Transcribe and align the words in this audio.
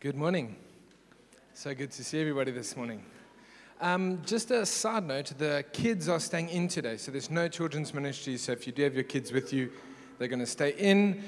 Good 0.00 0.14
morning. 0.14 0.54
So 1.54 1.74
good 1.74 1.90
to 1.90 2.04
see 2.04 2.20
everybody 2.20 2.52
this 2.52 2.76
morning. 2.76 3.04
Um, 3.80 4.22
just 4.24 4.52
a 4.52 4.64
side 4.64 5.02
note 5.02 5.32
the 5.36 5.64
kids 5.72 6.08
are 6.08 6.20
staying 6.20 6.50
in 6.50 6.68
today, 6.68 6.96
so 6.98 7.10
there's 7.10 7.30
no 7.30 7.48
children's 7.48 7.92
ministry. 7.92 8.36
So 8.36 8.52
if 8.52 8.64
you 8.64 8.72
do 8.72 8.84
have 8.84 8.94
your 8.94 9.02
kids 9.02 9.32
with 9.32 9.52
you, 9.52 9.72
they're 10.16 10.28
going 10.28 10.38
to 10.38 10.46
stay 10.46 10.70
in. 10.78 11.24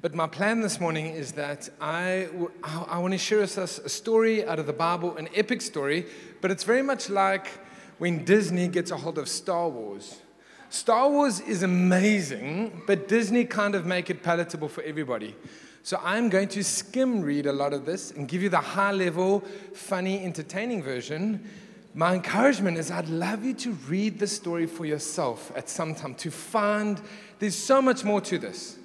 But 0.00 0.14
my 0.14 0.26
plan 0.26 0.62
this 0.62 0.80
morning 0.80 1.08
is 1.08 1.32
that 1.32 1.68
I, 1.82 2.28
w- 2.32 2.50
I, 2.62 2.96
want 2.96 3.12
to 3.12 3.18
share 3.18 3.40
with 3.40 3.58
us 3.58 3.76
a 3.76 3.90
story 3.90 4.42
out 4.46 4.58
of 4.58 4.64
the 4.64 4.72
Bible, 4.72 5.18
an 5.18 5.28
epic 5.34 5.60
story, 5.60 6.06
but 6.40 6.50
it's 6.50 6.64
very 6.64 6.80
much 6.80 7.10
like 7.10 7.48
when 7.98 8.24
Disney 8.24 8.68
gets 8.68 8.90
a 8.90 8.96
hold 8.96 9.18
of 9.18 9.28
Star 9.28 9.68
Wars. 9.68 10.22
Star 10.70 11.10
Wars 11.10 11.40
is 11.40 11.62
amazing, 11.62 12.84
but 12.86 13.06
Disney 13.06 13.44
kind 13.44 13.74
of 13.74 13.84
make 13.84 14.08
it 14.08 14.22
palatable 14.22 14.70
for 14.70 14.82
everybody. 14.82 15.36
So 15.84 16.00
I'm 16.02 16.30
going 16.30 16.48
to 16.48 16.64
skim 16.64 17.20
read 17.20 17.44
a 17.44 17.52
lot 17.52 17.74
of 17.74 17.84
this 17.84 18.10
and 18.10 18.26
give 18.26 18.42
you 18.42 18.48
the 18.48 18.56
high 18.56 18.90
level, 18.90 19.40
funny, 19.74 20.24
entertaining 20.24 20.82
version. 20.82 21.46
My 21.92 22.14
encouragement 22.14 22.78
is 22.78 22.90
I'd 22.90 23.10
love 23.10 23.44
you 23.44 23.52
to 23.52 23.72
read 23.86 24.18
the 24.18 24.26
story 24.26 24.64
for 24.64 24.86
yourself 24.86 25.52
at 25.54 25.68
some 25.68 25.94
time 25.94 26.14
to 26.14 26.30
find 26.30 27.02
there's 27.38 27.54
so 27.54 27.82
much 27.82 28.02
more 28.02 28.22
to 28.22 28.38
this. 28.38 28.78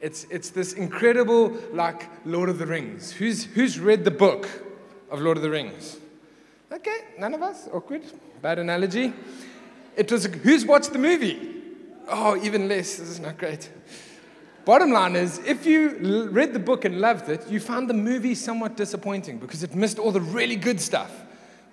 It's, 0.00 0.24
it's 0.30 0.50
this 0.50 0.72
incredible, 0.72 1.56
like 1.72 2.08
Lord 2.26 2.48
of 2.48 2.58
the 2.58 2.66
Rings. 2.66 3.12
Who's, 3.12 3.44
who's 3.44 3.78
read 3.78 4.04
the 4.04 4.10
book 4.10 4.48
of 5.12 5.20
Lord 5.20 5.36
of 5.36 5.44
the 5.44 5.50
Rings? 5.50 5.96
Okay, 6.72 6.98
none 7.20 7.34
of 7.34 7.42
us? 7.42 7.68
Awkward. 7.72 8.02
Bad 8.42 8.58
analogy. 8.58 9.12
It 9.96 10.10
was, 10.10 10.24
who's 10.24 10.66
watched 10.66 10.92
the 10.92 10.98
movie? 10.98 11.54
Oh, 12.08 12.36
even 12.42 12.66
less. 12.66 12.96
This 12.96 13.10
is 13.10 13.20
not 13.20 13.38
great. 13.38 13.70
Bottom 14.64 14.92
line 14.92 15.16
is, 15.16 15.38
if 15.40 15.66
you 15.66 16.28
read 16.30 16.52
the 16.52 16.60
book 16.60 16.84
and 16.84 17.00
loved 17.00 17.28
it, 17.28 17.48
you 17.48 17.58
found 17.58 17.90
the 17.90 17.94
movie 17.94 18.36
somewhat 18.36 18.76
disappointing 18.76 19.38
because 19.38 19.64
it 19.64 19.74
missed 19.74 19.98
all 19.98 20.12
the 20.12 20.20
really 20.20 20.54
good 20.54 20.80
stuff. 20.80 21.10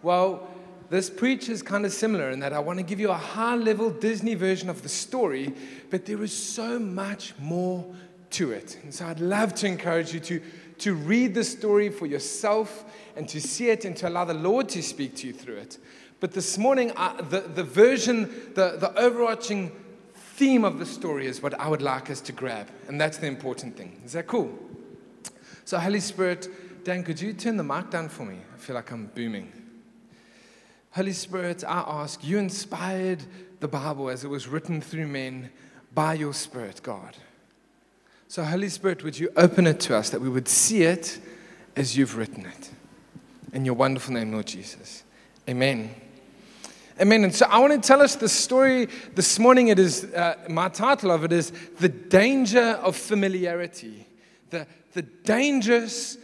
Well, 0.01 0.47
this 0.89 1.07
preach 1.07 1.49
is 1.49 1.61
kind 1.61 1.85
of 1.85 1.93
similar 1.93 2.31
in 2.31 2.39
that 2.39 2.51
I 2.51 2.59
want 2.59 2.79
to 2.79 2.83
give 2.83 2.99
you 2.99 3.11
a 3.11 3.17
high 3.17 3.53
level 3.53 3.91
Disney 3.91 4.33
version 4.33 4.69
of 4.69 4.81
the 4.81 4.89
story, 4.89 5.53
but 5.91 6.07
there 6.07 6.23
is 6.23 6.35
so 6.35 6.79
much 6.79 7.33
more 7.37 7.85
to 8.31 8.51
it. 8.51 8.79
And 8.81 8.91
so 8.91 9.05
I'd 9.05 9.19
love 9.19 9.53
to 9.55 9.67
encourage 9.67 10.11
you 10.11 10.19
to, 10.21 10.41
to 10.79 10.95
read 10.95 11.35
the 11.35 11.43
story 11.43 11.89
for 11.89 12.07
yourself 12.07 12.85
and 13.15 13.29
to 13.29 13.39
see 13.39 13.69
it 13.69 13.85
and 13.85 13.95
to 13.97 14.09
allow 14.09 14.25
the 14.25 14.33
Lord 14.33 14.67
to 14.69 14.81
speak 14.81 15.15
to 15.17 15.27
you 15.27 15.33
through 15.33 15.57
it. 15.57 15.77
But 16.19 16.31
this 16.31 16.57
morning, 16.57 16.91
I, 16.97 17.21
the, 17.21 17.41
the 17.41 17.63
version, 17.63 18.51
the, 18.55 18.77
the 18.77 18.91
overarching 18.99 19.71
theme 20.39 20.63
of 20.63 20.79
the 20.79 20.85
story 20.85 21.27
is 21.27 21.43
what 21.43 21.53
I 21.59 21.67
would 21.67 21.81
like 21.81 22.09
us 22.09 22.21
to 22.21 22.31
grab. 22.31 22.69
And 22.87 22.99
that's 22.99 23.17
the 23.17 23.27
important 23.27 23.75
thing. 23.75 24.01
Is 24.05 24.13
that 24.13 24.25
cool? 24.25 24.57
So, 25.65 25.77
Holy 25.77 25.99
Spirit, 25.99 26.47
Dan, 26.85 27.03
could 27.03 27.19
you 27.19 27.33
turn 27.33 27.57
the 27.57 27.63
mic 27.63 27.89
down 27.89 28.07
for 28.07 28.23
me? 28.23 28.37
I 28.53 28.57
feel 28.57 28.73
like 28.73 28.89
I'm 28.91 29.07
booming. 29.07 29.51
Holy 30.91 31.11
Spirit, 31.11 31.65
I 31.67 31.83
ask, 31.85 32.23
you 32.23 32.37
inspired 32.37 33.21
the 33.59 33.67
Bible 33.67 34.09
as 34.09 34.23
it 34.23 34.29
was 34.29 34.47
written 34.47 34.79
through 34.79 35.07
men 35.07 35.49
by 35.93 36.13
your 36.13 36.33
Spirit, 36.33 36.79
God. 36.83 37.17
So, 38.29 38.41
Holy 38.41 38.69
Spirit, 38.69 39.03
would 39.03 39.19
you 39.19 39.29
open 39.35 39.67
it 39.67 39.81
to 39.81 39.95
us 39.97 40.09
that 40.11 40.21
we 40.21 40.29
would 40.29 40.47
see 40.47 40.83
it 40.83 41.19
as 41.75 41.97
you've 41.97 42.15
written 42.15 42.45
it? 42.45 42.69
In 43.51 43.65
your 43.65 43.75
wonderful 43.75 44.13
name, 44.13 44.31
Lord 44.31 44.47
Jesus. 44.47 45.03
Amen. 45.49 45.93
Amen. 47.01 47.23
And 47.23 47.33
so 47.33 47.45
I 47.45 47.59
want 47.59 47.81
to 47.81 47.87
tell 47.87 48.01
us 48.01 48.17
the 48.17 48.27
story 48.27 48.89
this 49.15 49.39
morning. 49.39 49.69
It 49.69 49.79
is 49.79 50.03
uh, 50.03 50.35
my 50.49 50.67
title 50.67 51.11
of 51.11 51.23
it 51.23 51.31
is 51.31 51.53
the 51.79 51.87
danger 51.87 52.77
of 52.83 52.93
familiarity, 52.97 54.05
the 54.49 54.67
the 54.91 55.03
dangerous 55.03 56.17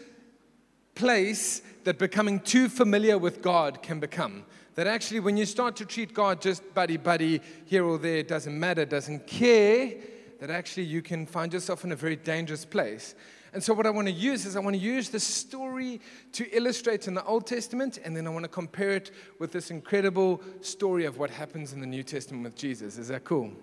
place 0.94 1.62
that 1.86 1.98
becoming 1.98 2.42
too 2.42 2.68
familiar 2.68 3.18
with 3.18 3.42
God 3.42 3.82
can 3.82 4.02
become. 4.02 4.44
That 4.74 4.86
actually, 4.86 5.22
when 5.22 5.38
you 5.38 5.46
start 5.46 5.78
to 5.78 5.86
treat 5.86 6.14
God 6.14 6.42
just 6.42 6.74
buddy 6.74 6.98
buddy 6.98 7.40
here 7.64 7.86
or 7.86 7.98
there, 7.98 8.22
doesn't 8.24 8.60
matter, 8.60 8.84
doesn't 8.84 9.28
care. 9.28 9.94
That 10.42 10.50
actually 10.50 10.84
you 10.84 11.02
can 11.02 11.26
find 11.26 11.54
yourself 11.54 11.86
in 11.86 11.94
a 11.94 11.96
very 11.96 12.18
dangerous 12.18 12.66
place. 12.66 13.16
And 13.56 13.64
so, 13.64 13.74
what 13.74 13.88
I 13.88 13.90
want 13.90 14.10
to 14.10 14.14
use 14.14 14.46
is 14.46 14.58
I 14.58 14.60
want 14.60 14.76
to 14.76 14.82
use 14.82 15.08
the 15.08 15.20
story 15.20 16.02
to 16.34 16.46
illustrate 16.54 17.08
in 17.08 17.14
the 17.14 17.24
Old 17.24 17.48
Testament, 17.48 18.00
and 18.04 18.14
then 18.14 18.28
I 18.28 18.30
want 18.30 18.44
to 18.44 18.50
compare 18.50 18.92
it 18.92 19.12
with 19.40 19.54
this 19.54 19.72
incredible 19.72 20.42
story 20.60 21.06
of 21.06 21.20
what 21.20 21.30
happens 21.30 21.72
in 21.72 21.80
the 21.80 21.88
New 21.88 22.04
Testament 22.04 22.44
with 22.44 22.58
Jesus. 22.58 22.98
Is 22.98 23.08
that 23.08 23.24
cool? 23.24 23.54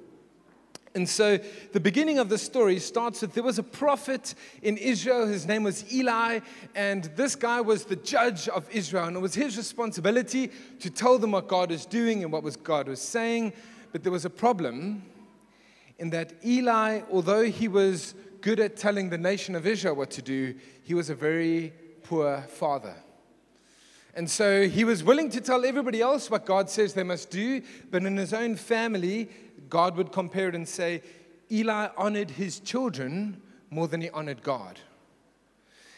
And 0.94 1.06
so, 1.06 1.38
the 1.72 1.78
beginning 1.78 2.18
of 2.18 2.30
the 2.30 2.38
story 2.38 2.78
starts 2.78 3.20
with 3.20 3.34
there 3.34 3.42
was 3.42 3.58
a 3.58 3.62
prophet 3.62 4.34
in 4.62 4.78
Israel. 4.78 5.26
His 5.26 5.46
name 5.46 5.62
was 5.62 5.84
Eli, 5.92 6.40
and 6.74 7.04
this 7.14 7.36
guy 7.36 7.60
was 7.60 7.84
the 7.84 7.96
judge 7.96 8.48
of 8.48 8.66
Israel. 8.70 9.08
And 9.08 9.16
it 9.18 9.20
was 9.20 9.34
his 9.34 9.58
responsibility 9.58 10.50
to 10.80 10.88
tell 10.88 11.18
them 11.18 11.32
what 11.32 11.48
God 11.48 11.70
was 11.70 11.84
doing 11.84 12.22
and 12.22 12.32
what 12.32 12.42
was 12.42 12.56
God 12.56 12.88
was 12.88 13.02
saying. 13.02 13.52
But 13.92 14.04
there 14.04 14.12
was 14.12 14.24
a 14.24 14.30
problem 14.30 15.02
in 15.98 16.08
that 16.10 16.32
Eli, 16.42 17.02
although 17.10 17.42
he 17.44 17.68
was 17.68 18.14
good 18.42 18.60
at 18.60 18.76
telling 18.76 19.08
the 19.08 19.18
nation 19.18 19.54
of 19.54 19.66
Israel 19.66 19.94
what 19.94 20.10
to 20.10 20.22
do, 20.22 20.54
he 20.82 20.94
was 20.94 21.08
a 21.08 21.14
very 21.14 21.72
poor 22.02 22.42
father. 22.48 22.96
And 24.14 24.30
so 24.30 24.68
he 24.68 24.84
was 24.84 25.02
willing 25.02 25.30
to 25.30 25.40
tell 25.40 25.64
everybody 25.64 26.02
else 26.02 26.30
what 26.30 26.44
God 26.44 26.68
says 26.68 26.92
they 26.92 27.02
must 27.02 27.30
do, 27.30 27.62
but 27.90 28.02
in 28.02 28.16
his 28.16 28.34
own 28.34 28.56
family, 28.56 29.30
God 29.70 29.96
would 29.96 30.12
compare 30.12 30.48
it 30.48 30.54
and 30.54 30.68
say, 30.68 31.02
Eli 31.50 31.88
honored 31.96 32.32
his 32.32 32.60
children 32.60 33.40
more 33.70 33.88
than 33.88 34.02
he 34.02 34.10
honored 34.10 34.42
God. 34.42 34.78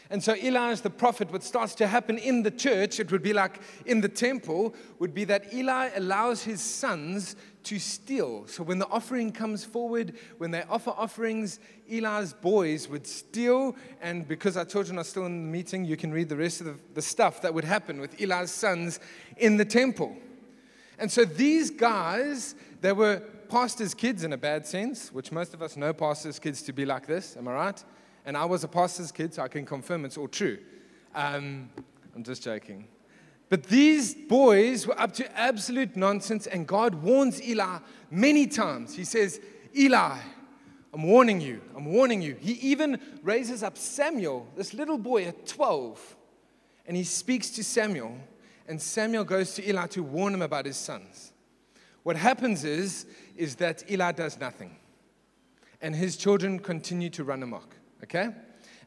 And 0.09 0.23
so 0.23 0.35
Eli 0.35 0.71
as 0.71 0.81
the 0.81 0.89
prophet, 0.89 1.31
what 1.31 1.43
starts 1.43 1.73
to 1.75 1.87
happen 1.87 2.17
in 2.17 2.43
the 2.43 2.51
church, 2.51 2.99
it 2.99 3.11
would 3.11 3.23
be 3.23 3.33
like 3.33 3.59
in 3.85 4.01
the 4.01 4.09
temple, 4.09 4.75
would 4.99 5.13
be 5.13 5.23
that 5.25 5.51
Eli 5.53 5.89
allows 5.95 6.43
his 6.43 6.61
sons 6.61 7.35
to 7.63 7.79
steal. 7.79 8.45
So 8.45 8.61
when 8.61 8.77
the 8.77 8.87
offering 8.89 9.31
comes 9.31 9.65
forward, 9.65 10.13
when 10.37 10.51
they 10.51 10.63
offer 10.69 10.91
offerings, 10.91 11.59
Eli's 11.89 12.33
boys 12.33 12.87
would 12.87 13.07
steal. 13.07 13.75
And 13.99 14.27
because 14.27 14.55
our 14.57 14.65
children 14.65 14.99
are 14.99 15.03
still 15.03 15.25
in 15.25 15.45
the 15.45 15.51
meeting, 15.51 15.85
you 15.85 15.97
can 15.97 16.11
read 16.11 16.29
the 16.29 16.37
rest 16.37 16.61
of 16.61 16.67
the, 16.67 16.75
the 16.93 17.01
stuff 17.01 17.41
that 17.41 17.53
would 17.53 17.63
happen 17.63 17.99
with 17.99 18.21
Eli's 18.21 18.51
sons 18.51 18.99
in 19.37 19.57
the 19.57 19.65
temple. 19.65 20.15
And 20.99 21.11
so 21.11 21.25
these 21.25 21.71
guys, 21.71 22.53
they 22.81 22.93
were 22.93 23.23
pastors' 23.49 23.95
kids 23.95 24.23
in 24.23 24.33
a 24.33 24.37
bad 24.37 24.67
sense, 24.67 25.11
which 25.11 25.31
most 25.31 25.53
of 25.55 25.61
us 25.61 25.75
know 25.75 25.93
pastors' 25.93 26.39
kids 26.39 26.61
to 26.63 26.73
be 26.73 26.85
like 26.85 27.07
this. 27.07 27.35
Am 27.35 27.47
I 27.47 27.53
right? 27.53 27.83
And 28.25 28.35
I 28.35 28.45
was 28.45 28.63
a 28.63 28.67
pastor's 28.67 29.11
kid, 29.11 29.33
so 29.33 29.43
I 29.43 29.47
can 29.47 29.65
confirm 29.65 30.03
it's 30.03 30.17
all 30.17 30.27
true. 30.27 30.57
Um, 31.13 31.69
I'm 32.15 32.23
just 32.23 32.43
joking. 32.43 32.87
But 33.49 33.63
these 33.63 34.15
boys 34.15 34.87
were 34.87 34.99
up 34.99 35.13
to 35.13 35.39
absolute 35.39 35.95
nonsense, 35.95 36.47
and 36.47 36.67
God 36.67 36.95
warns 36.95 37.41
Eli 37.41 37.77
many 38.09 38.47
times. 38.47 38.95
He 38.95 39.03
says, 39.03 39.39
Eli, 39.77 40.17
I'm 40.93 41.03
warning 41.03 41.39
you, 41.41 41.61
I'm 41.75 41.85
warning 41.85 42.21
you. 42.21 42.35
He 42.39 42.53
even 42.53 42.99
raises 43.21 43.61
up 43.61 43.77
Samuel, 43.77 44.47
this 44.55 44.73
little 44.73 44.97
boy 44.97 45.25
at 45.25 45.45
12, 45.45 46.15
and 46.87 46.97
he 46.97 47.03
speaks 47.03 47.49
to 47.51 47.63
Samuel, 47.63 48.17
and 48.67 48.81
Samuel 48.81 49.23
goes 49.23 49.53
to 49.55 49.69
Eli 49.69 49.85
to 49.87 50.01
warn 50.01 50.33
him 50.33 50.41
about 50.41 50.65
his 50.65 50.77
sons. 50.77 51.33
What 52.01 52.15
happens 52.15 52.63
is, 52.63 53.05
is 53.35 53.55
that 53.57 53.89
Eli 53.91 54.11
does 54.13 54.39
nothing, 54.39 54.75
and 55.81 55.95
his 55.95 56.17
children 56.17 56.57
continue 56.57 57.09
to 57.11 57.23
run 57.23 57.43
amok. 57.43 57.74
Okay? 58.05 58.29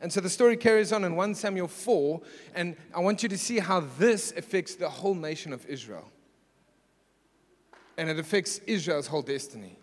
And 0.00 0.12
so 0.12 0.20
the 0.20 0.30
story 0.30 0.56
carries 0.56 0.92
on 0.92 1.04
in 1.04 1.16
1 1.16 1.34
Samuel 1.34 1.66
4, 1.66 2.20
and 2.54 2.76
I 2.94 3.00
want 3.00 3.22
you 3.24 3.28
to 3.28 3.38
see 3.38 3.58
how 3.58 3.80
this 3.98 4.32
affects 4.36 4.76
the 4.76 4.88
whole 4.88 5.14
nation 5.14 5.52
of 5.52 5.66
Israel. 5.66 6.08
And 7.96 8.08
it 8.08 8.18
affects 8.18 8.58
Israel's 8.58 9.08
whole 9.08 9.22
destiny. 9.22 9.76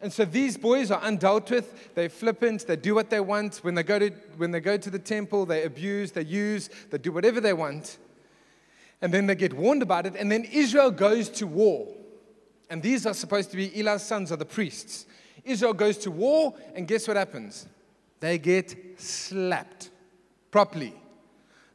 And 0.00 0.10
so 0.10 0.24
these 0.24 0.56
boys 0.56 0.90
are 0.90 1.00
undealt 1.02 1.50
with. 1.50 1.94
They're 1.94 2.08
flippant. 2.08 2.66
They 2.66 2.76
do 2.76 2.94
what 2.94 3.10
they 3.10 3.20
want. 3.20 3.56
When 3.56 3.74
they, 3.74 3.82
go 3.82 3.98
to, 3.98 4.08
when 4.38 4.50
they 4.50 4.60
go 4.60 4.78
to 4.78 4.88
the 4.88 4.98
temple, 4.98 5.44
they 5.44 5.64
abuse, 5.64 6.12
they 6.12 6.24
use, 6.24 6.70
they 6.90 6.96
do 6.96 7.12
whatever 7.12 7.38
they 7.38 7.52
want. 7.52 7.98
And 9.02 9.12
then 9.12 9.26
they 9.26 9.34
get 9.34 9.52
warned 9.52 9.82
about 9.82 10.06
it. 10.06 10.14
And 10.16 10.32
then 10.32 10.44
Israel 10.44 10.90
goes 10.90 11.28
to 11.30 11.46
war. 11.46 11.86
And 12.70 12.82
these 12.82 13.04
are 13.04 13.12
supposed 13.12 13.50
to 13.50 13.58
be 13.58 13.78
Eli's 13.78 14.02
sons, 14.02 14.32
are 14.32 14.36
the 14.36 14.46
priests. 14.46 15.04
Israel 15.44 15.74
goes 15.74 15.98
to 15.98 16.10
war, 16.10 16.54
and 16.74 16.88
guess 16.88 17.06
what 17.06 17.18
happens? 17.18 17.66
They 18.20 18.38
get 18.38 19.00
slapped 19.00 19.90
properly. 20.50 20.94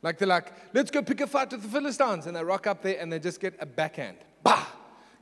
Like 0.01 0.19
they're 0.19 0.27
like, 0.27 0.53
let's 0.73 0.91
go 0.91 1.01
pick 1.01 1.21
a 1.21 1.27
fight 1.27 1.51
with 1.51 1.63
the 1.63 1.67
Philistines. 1.67 2.27
And 2.27 2.35
they 2.35 2.43
rock 2.43 2.67
up 2.67 2.83
there 2.83 2.97
and 2.99 3.11
they 3.11 3.19
just 3.19 3.39
get 3.39 3.55
a 3.59 3.65
backhand. 3.65 4.17
Bah! 4.43 4.67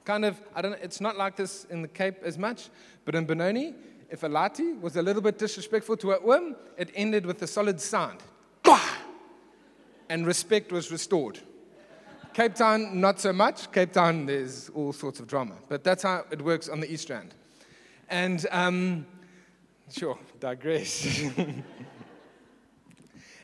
Kind 0.03 0.25
of, 0.25 0.39
I 0.53 0.61
don't 0.61 0.71
know, 0.71 0.77
it's 0.81 0.99
not 0.99 1.17
like 1.17 1.37
this 1.37 1.63
in 1.69 1.81
the 1.81 1.87
Cape 1.87 2.17
as 2.23 2.37
much, 2.37 2.69
but 3.05 3.15
in 3.15 3.25
Benoni, 3.25 3.73
if 4.09 4.23
a 4.23 4.27
lati 4.27 4.79
was 4.81 4.97
a 4.97 5.01
little 5.01 5.21
bit 5.21 5.37
disrespectful 5.37 5.95
to 5.97 6.11
a 6.11 6.21
worm, 6.21 6.57
it 6.77 6.91
ended 6.93 7.25
with 7.25 7.41
a 7.41 7.47
solid 7.47 7.79
sound. 7.79 8.19
Bah! 8.61 8.97
And 10.09 10.27
respect 10.27 10.73
was 10.73 10.91
restored. 10.91 11.39
Cape 12.33 12.55
Town, 12.55 12.99
not 12.99 13.19
so 13.19 13.31
much. 13.31 13.71
Cape 13.71 13.93
Town, 13.93 14.25
there's 14.25 14.69
all 14.69 14.91
sorts 14.91 15.19
of 15.19 15.27
drama. 15.27 15.53
But 15.69 15.83
that's 15.83 16.03
how 16.03 16.25
it 16.31 16.41
works 16.41 16.67
on 16.67 16.79
the 16.79 16.91
East 16.91 17.09
Rand. 17.09 17.33
And 18.09 18.45
um, 18.51 19.05
Sure, 19.89 20.17
digress. 20.39 21.23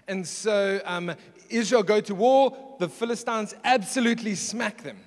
And 0.09 0.27
so 0.27 0.81
um, 0.86 1.13
Israel 1.51 1.83
go 1.83 2.01
to 2.01 2.15
war. 2.15 2.57
The 2.80 2.89
Philistines 2.89 3.53
absolutely 3.63 4.33
smack 4.33 4.81
them. 4.81 4.97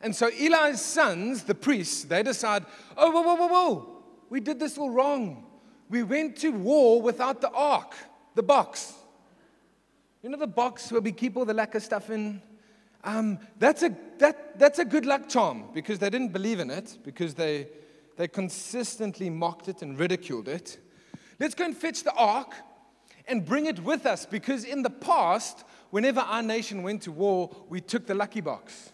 And 0.00 0.14
so 0.14 0.28
Eli's 0.28 0.80
sons, 0.80 1.42
the 1.42 1.56
priests, 1.56 2.04
they 2.04 2.22
decide, 2.22 2.64
oh, 2.96 3.10
whoa, 3.10 3.22
whoa, 3.22 3.34
whoa, 3.34 3.46
whoa. 3.48 4.02
We 4.30 4.38
did 4.38 4.60
this 4.60 4.78
all 4.78 4.90
wrong. 4.90 5.44
We 5.90 6.04
went 6.04 6.36
to 6.36 6.50
war 6.50 7.02
without 7.02 7.40
the 7.40 7.50
ark, 7.50 7.96
the 8.36 8.44
box. 8.44 8.94
You 10.22 10.30
know 10.30 10.38
the 10.38 10.46
box 10.46 10.92
where 10.92 11.00
we 11.00 11.10
keep 11.10 11.36
all 11.36 11.44
the 11.44 11.52
lacquer 11.52 11.80
stuff 11.80 12.10
in? 12.10 12.40
Um, 13.02 13.40
that's, 13.58 13.82
a, 13.82 13.92
that, 14.18 14.56
that's 14.56 14.78
a 14.78 14.84
good 14.84 15.04
luck 15.04 15.28
charm 15.28 15.64
because 15.74 15.98
they 15.98 16.10
didn't 16.10 16.32
believe 16.32 16.60
in 16.60 16.70
it, 16.70 16.96
because 17.02 17.34
they, 17.34 17.66
they 18.16 18.28
consistently 18.28 19.30
mocked 19.30 19.68
it 19.68 19.82
and 19.82 19.98
ridiculed 19.98 20.48
it. 20.48 20.78
Let's 21.40 21.54
go 21.54 21.64
and 21.64 21.76
fetch 21.76 22.02
the 22.02 22.12
ark 22.12 22.54
and 23.26 23.44
bring 23.44 23.66
it 23.66 23.80
with 23.80 24.06
us 24.06 24.26
because 24.26 24.64
in 24.64 24.82
the 24.82 24.90
past, 24.90 25.64
whenever 25.90 26.20
our 26.20 26.42
nation 26.42 26.82
went 26.82 27.02
to 27.02 27.12
war, 27.12 27.54
we 27.68 27.80
took 27.80 28.06
the 28.06 28.14
lucky 28.14 28.40
box. 28.40 28.92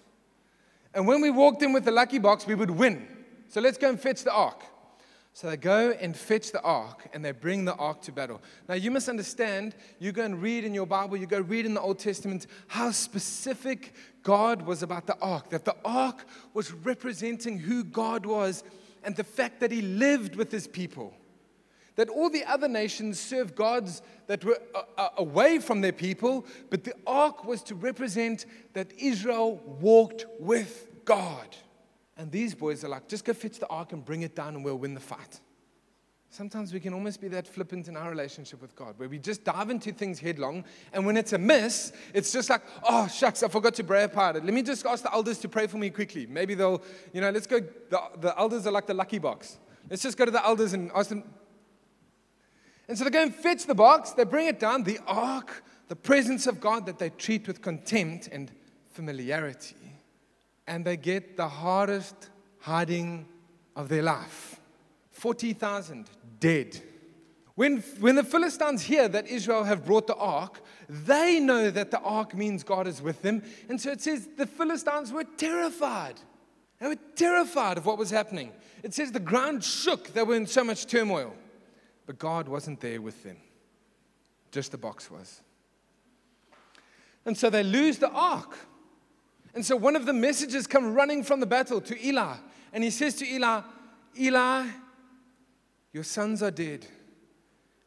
And 0.94 1.06
when 1.06 1.20
we 1.20 1.31
walked 1.31 1.62
in 1.62 1.72
with 1.72 1.84
the 1.84 1.93
lucky 1.93 2.19
box, 2.19 2.46
we 2.46 2.55
would 2.55 2.70
win. 2.70 3.06
So 3.49 3.61
let's 3.61 3.78
go 3.78 3.88
and 3.88 4.00
fetch 4.00 4.25
the 4.25 4.32
ark. 4.32 4.62
So 5.32 5.49
they 5.49 5.56
go 5.56 5.93
and 5.93 6.17
fetch 6.17 6.50
the 6.50 6.61
ark 6.62 7.08
and 7.12 7.25
they 7.25 7.31
bring 7.31 7.64
the 7.64 7.75
ark 7.76 8.02
to 8.02 8.12
battle. 8.12 8.43
Now, 8.69 8.75
you 8.75 8.90
must 8.90 9.08
understand, 9.08 9.76
you 10.00 10.11
go 10.11 10.25
and 10.25 10.43
read 10.43 10.64
in 10.64 10.75
your 10.75 10.87
Bible, 10.87 11.17
you 11.17 11.26
go 11.26 11.40
read 11.40 11.67
in 11.67 11.75
the 11.75 11.81
Old 11.81 12.00
Testament 12.00 12.46
how 12.67 12.90
specific 12.90 13.94
God 14.22 14.62
was 14.62 14.82
about 14.82 15.06
the 15.06 15.17
ark, 15.20 15.50
that 15.50 15.64
the 15.64 15.76
ark 15.84 16.25
was 16.52 16.72
representing 16.72 17.58
who 17.58 17.84
God 17.84 18.26
was 18.26 18.64
and 19.05 19.17
the 19.17 19.25
fact 19.25 19.61
that 19.61 19.73
He 19.73 19.82
lived 19.82 20.37
with 20.37 20.50
His 20.50 20.67
people. 20.67 21.14
That 21.97 22.08
all 22.08 22.31
the 22.31 22.44
other 22.44 22.69
nations 22.69 23.19
served 23.19 23.56
gods 23.56 24.00
that 24.26 24.44
were 24.44 24.58
uh, 24.75 24.82
uh, 24.97 25.08
away 25.19 25.58
from 25.58 25.81
their 25.81 25.93
people, 25.93 26.47
but 26.70 26.85
the 26.85 26.94
ark 27.06 27.44
was 27.44 27.62
to 27.64 27.75
represent 27.75 28.47
that 28.73 28.93
Israel 28.97 29.56
walked 29.81 30.25
with 30.38 30.87
God. 31.05 31.56
And 32.17 32.31
these 32.31 32.55
boys 32.55 32.85
are 32.85 32.88
like, 32.88 33.08
just 33.08 33.25
go 33.25 33.32
fetch 33.32 33.58
the 33.58 33.67
ark 33.67 33.93
and 33.93 34.05
bring 34.05 34.23
it 34.23 34.37
down 34.37 34.55
and 34.55 34.64
we'll 34.64 34.79
win 34.79 34.94
the 34.94 35.00
fight. 35.00 35.41
Sometimes 36.32 36.73
we 36.73 36.79
can 36.79 36.94
almost 36.94 37.21
be 37.21 37.27
that 37.27 37.49
flippant 37.49 37.88
in 37.88 37.97
our 37.97 38.09
relationship 38.09 38.62
with 38.62 38.77
God, 38.77 38.94
where 38.99 39.09
we 39.09 39.19
just 39.19 39.43
dive 39.43 39.69
into 39.69 39.91
things 39.93 40.21
headlong, 40.21 40.65
and 40.93 41.05
when 41.05 41.17
it's 41.17 41.32
a 41.32 41.38
miss, 41.38 41.93
it's 42.15 42.32
just 42.32 42.49
like, 42.49 42.62
oh, 42.85 43.09
shucks, 43.09 43.43
I 43.43 43.49
forgot 43.49 43.75
to 43.75 43.85
pray 43.85 44.05
about 44.05 44.37
it. 44.37 44.44
Let 44.44 44.55
me 44.55 44.62
just 44.62 44.87
ask 44.87 45.03
the 45.03 45.12
elders 45.12 45.38
to 45.38 45.49
pray 45.49 45.67
for 45.67 45.77
me 45.77 45.91
quickly. 45.91 46.27
Maybe 46.27 46.55
they'll, 46.55 46.82
you 47.12 47.21
know, 47.21 47.31
let's 47.31 47.49
go. 47.49 47.59
The, 47.59 48.00
the 48.21 48.38
elders 48.38 48.65
are 48.69 48.71
like 48.71 48.87
the 48.87 48.94
lucky 48.94 49.19
box. 49.19 49.59
Let's 49.88 50.03
just 50.03 50.17
go 50.17 50.25
to 50.25 50.31
the 50.31 50.44
elders 50.47 50.73
and 50.73 50.93
ask 50.94 51.09
them. 51.09 51.25
And 52.87 52.97
so 52.97 53.03
they 53.03 53.11
go 53.11 53.23
and 53.23 53.35
fetch 53.35 53.67
the 53.67 53.75
box, 53.75 54.12
they 54.12 54.25
bring 54.25 54.47
it 54.47 54.61
down, 54.61 54.85
the 54.85 55.00
ark, 55.09 55.65
the 55.88 55.97
presence 55.97 56.47
of 56.47 56.61
God 56.61 56.87
that 56.87 57.00
they 57.00 57.11
treat 57.11 57.49
with 57.49 57.61
contempt 57.61 58.29
and 58.31 58.53
familiarity 58.93 59.75
and 60.69 60.85
they 60.85 60.97
get 60.97 61.37
the 61.37 61.49
hardest 61.49 62.31
hiding 62.61 63.27
of 63.75 63.88
their 63.88 64.03
life 64.03 64.59
40,000 65.20 66.08
dead. 66.38 66.81
When, 67.55 67.81
when 68.00 68.14
the 68.14 68.25
Philistines 68.25 68.81
hear 68.81 69.06
that 69.06 69.26
Israel 69.26 69.64
have 69.64 69.84
brought 69.84 70.06
the 70.06 70.14
ark, 70.14 70.62
they 70.88 71.38
know 71.38 71.70
that 71.70 71.90
the 71.90 72.00
ark 72.00 72.34
means 72.34 72.64
God 72.64 72.87
is 72.87 73.02
with 73.02 73.20
them. 73.20 73.43
And 73.69 73.78
so 73.78 73.90
it 73.90 74.00
says 74.00 74.26
the 74.38 74.46
Philistines 74.46 75.12
were 75.12 75.25
terrified. 75.37 76.14
They 76.78 76.88
were 76.88 76.99
terrified 77.17 77.76
of 77.76 77.84
what 77.84 77.99
was 77.99 78.11
happening. 78.11 78.50
It 78.82 78.94
says 78.94 79.12
the 79.12 79.20
ground 79.20 79.62
shook, 79.62 80.14
they 80.14 80.22
were 80.22 80.37
in 80.37 80.46
so 80.46 80.64
much 80.64 80.87
turmoil. 80.87 81.34
But 82.06 82.19
God 82.19 82.49
wasn't 82.49 82.81
there 82.81 83.02
with 83.02 83.22
them, 83.22 83.37
just 84.50 84.72
the 84.72 84.78
box 84.78 85.11
was. 85.11 85.43
And 87.26 87.37
so 87.37 87.50
they 87.50 87.62
lose 87.62 87.99
the 87.99 88.11
ark. 88.11 88.56
And 89.55 89.67
so 89.67 89.76
one 89.76 89.96
of 89.96 90.06
the 90.06 90.14
messages 90.14 90.67
come 90.67 90.94
running 90.94 91.22
from 91.22 91.40
the 91.40 91.46
battle 91.46 91.82
to 91.82 92.06
Eli. 92.06 92.37
And 92.72 92.82
he 92.82 92.88
says 92.88 93.17
to 93.17 93.31
Eli, 93.31 93.61
Eli, 94.19 94.67
your 95.92 96.04
sons 96.04 96.42
are 96.42 96.50
dead, 96.50 96.87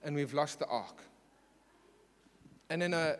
and 0.03 0.15
we've 0.15 0.33
lost 0.33 0.59
the 0.59 0.67
ark. 0.67 1.01
And 2.69 2.81
then 2.81 2.93
uh, 2.93 3.15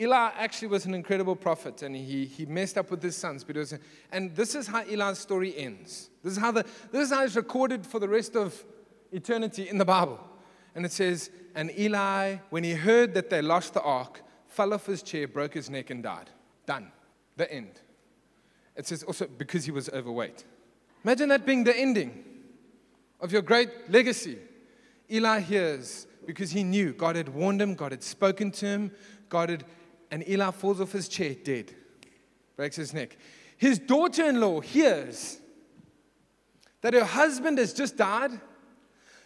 Eli 0.00 0.30
actually 0.36 0.68
was 0.68 0.86
an 0.86 0.94
incredible 0.94 1.36
prophet, 1.36 1.82
and 1.82 1.94
he, 1.94 2.24
he 2.24 2.46
messed 2.46 2.78
up 2.78 2.90
with 2.90 3.02
his 3.02 3.16
sons. 3.16 3.46
Was, 3.46 3.74
and 4.10 4.34
this 4.34 4.54
is 4.54 4.66
how 4.66 4.82
Eli's 4.82 5.18
story 5.18 5.56
ends. 5.56 6.08
This 6.22 6.34
is, 6.34 6.38
how 6.38 6.52
the, 6.52 6.64
this 6.90 7.08
is 7.08 7.14
how 7.14 7.24
it's 7.24 7.36
recorded 7.36 7.86
for 7.86 7.98
the 7.98 8.08
rest 8.08 8.34
of 8.34 8.64
eternity 9.12 9.68
in 9.68 9.76
the 9.76 9.84
Bible. 9.84 10.18
And 10.74 10.86
it 10.86 10.92
says, 10.92 11.30
And 11.54 11.70
Eli, 11.78 12.36
when 12.48 12.64
he 12.64 12.72
heard 12.72 13.12
that 13.14 13.28
they 13.28 13.42
lost 13.42 13.74
the 13.74 13.82
ark, 13.82 14.22
fell 14.46 14.72
off 14.72 14.86
his 14.86 15.02
chair, 15.02 15.28
broke 15.28 15.54
his 15.54 15.68
neck, 15.68 15.90
and 15.90 16.02
died. 16.02 16.30
Done 16.64 16.92
the 17.36 17.52
end. 17.52 17.80
It 18.76 18.86
says 18.86 19.02
also 19.02 19.26
because 19.26 19.64
he 19.64 19.70
was 19.70 19.88
overweight. 19.90 20.44
Imagine 21.04 21.28
that 21.30 21.44
being 21.44 21.64
the 21.64 21.76
ending 21.76 22.24
of 23.20 23.32
your 23.32 23.42
great 23.42 23.68
legacy. 23.90 24.38
Eli 25.10 25.40
hears 25.40 26.06
because 26.26 26.50
he 26.50 26.62
knew 26.62 26.92
God 26.92 27.16
had 27.16 27.28
warned 27.28 27.60
him, 27.60 27.74
God 27.74 27.92
had 27.92 28.02
spoken 28.02 28.50
to 28.52 28.66
him, 28.66 28.92
God 29.28 29.48
had, 29.48 29.64
and 30.10 30.26
Eli 30.28 30.50
falls 30.50 30.80
off 30.80 30.92
his 30.92 31.08
chair 31.08 31.34
dead, 31.34 31.74
breaks 32.56 32.76
his 32.76 32.94
neck. 32.94 33.16
His 33.56 33.78
daughter 33.78 34.24
in 34.24 34.40
law 34.40 34.60
hears 34.60 35.40
that 36.82 36.94
her 36.94 37.04
husband 37.04 37.58
has 37.58 37.72
just 37.72 37.96
died, 37.96 38.32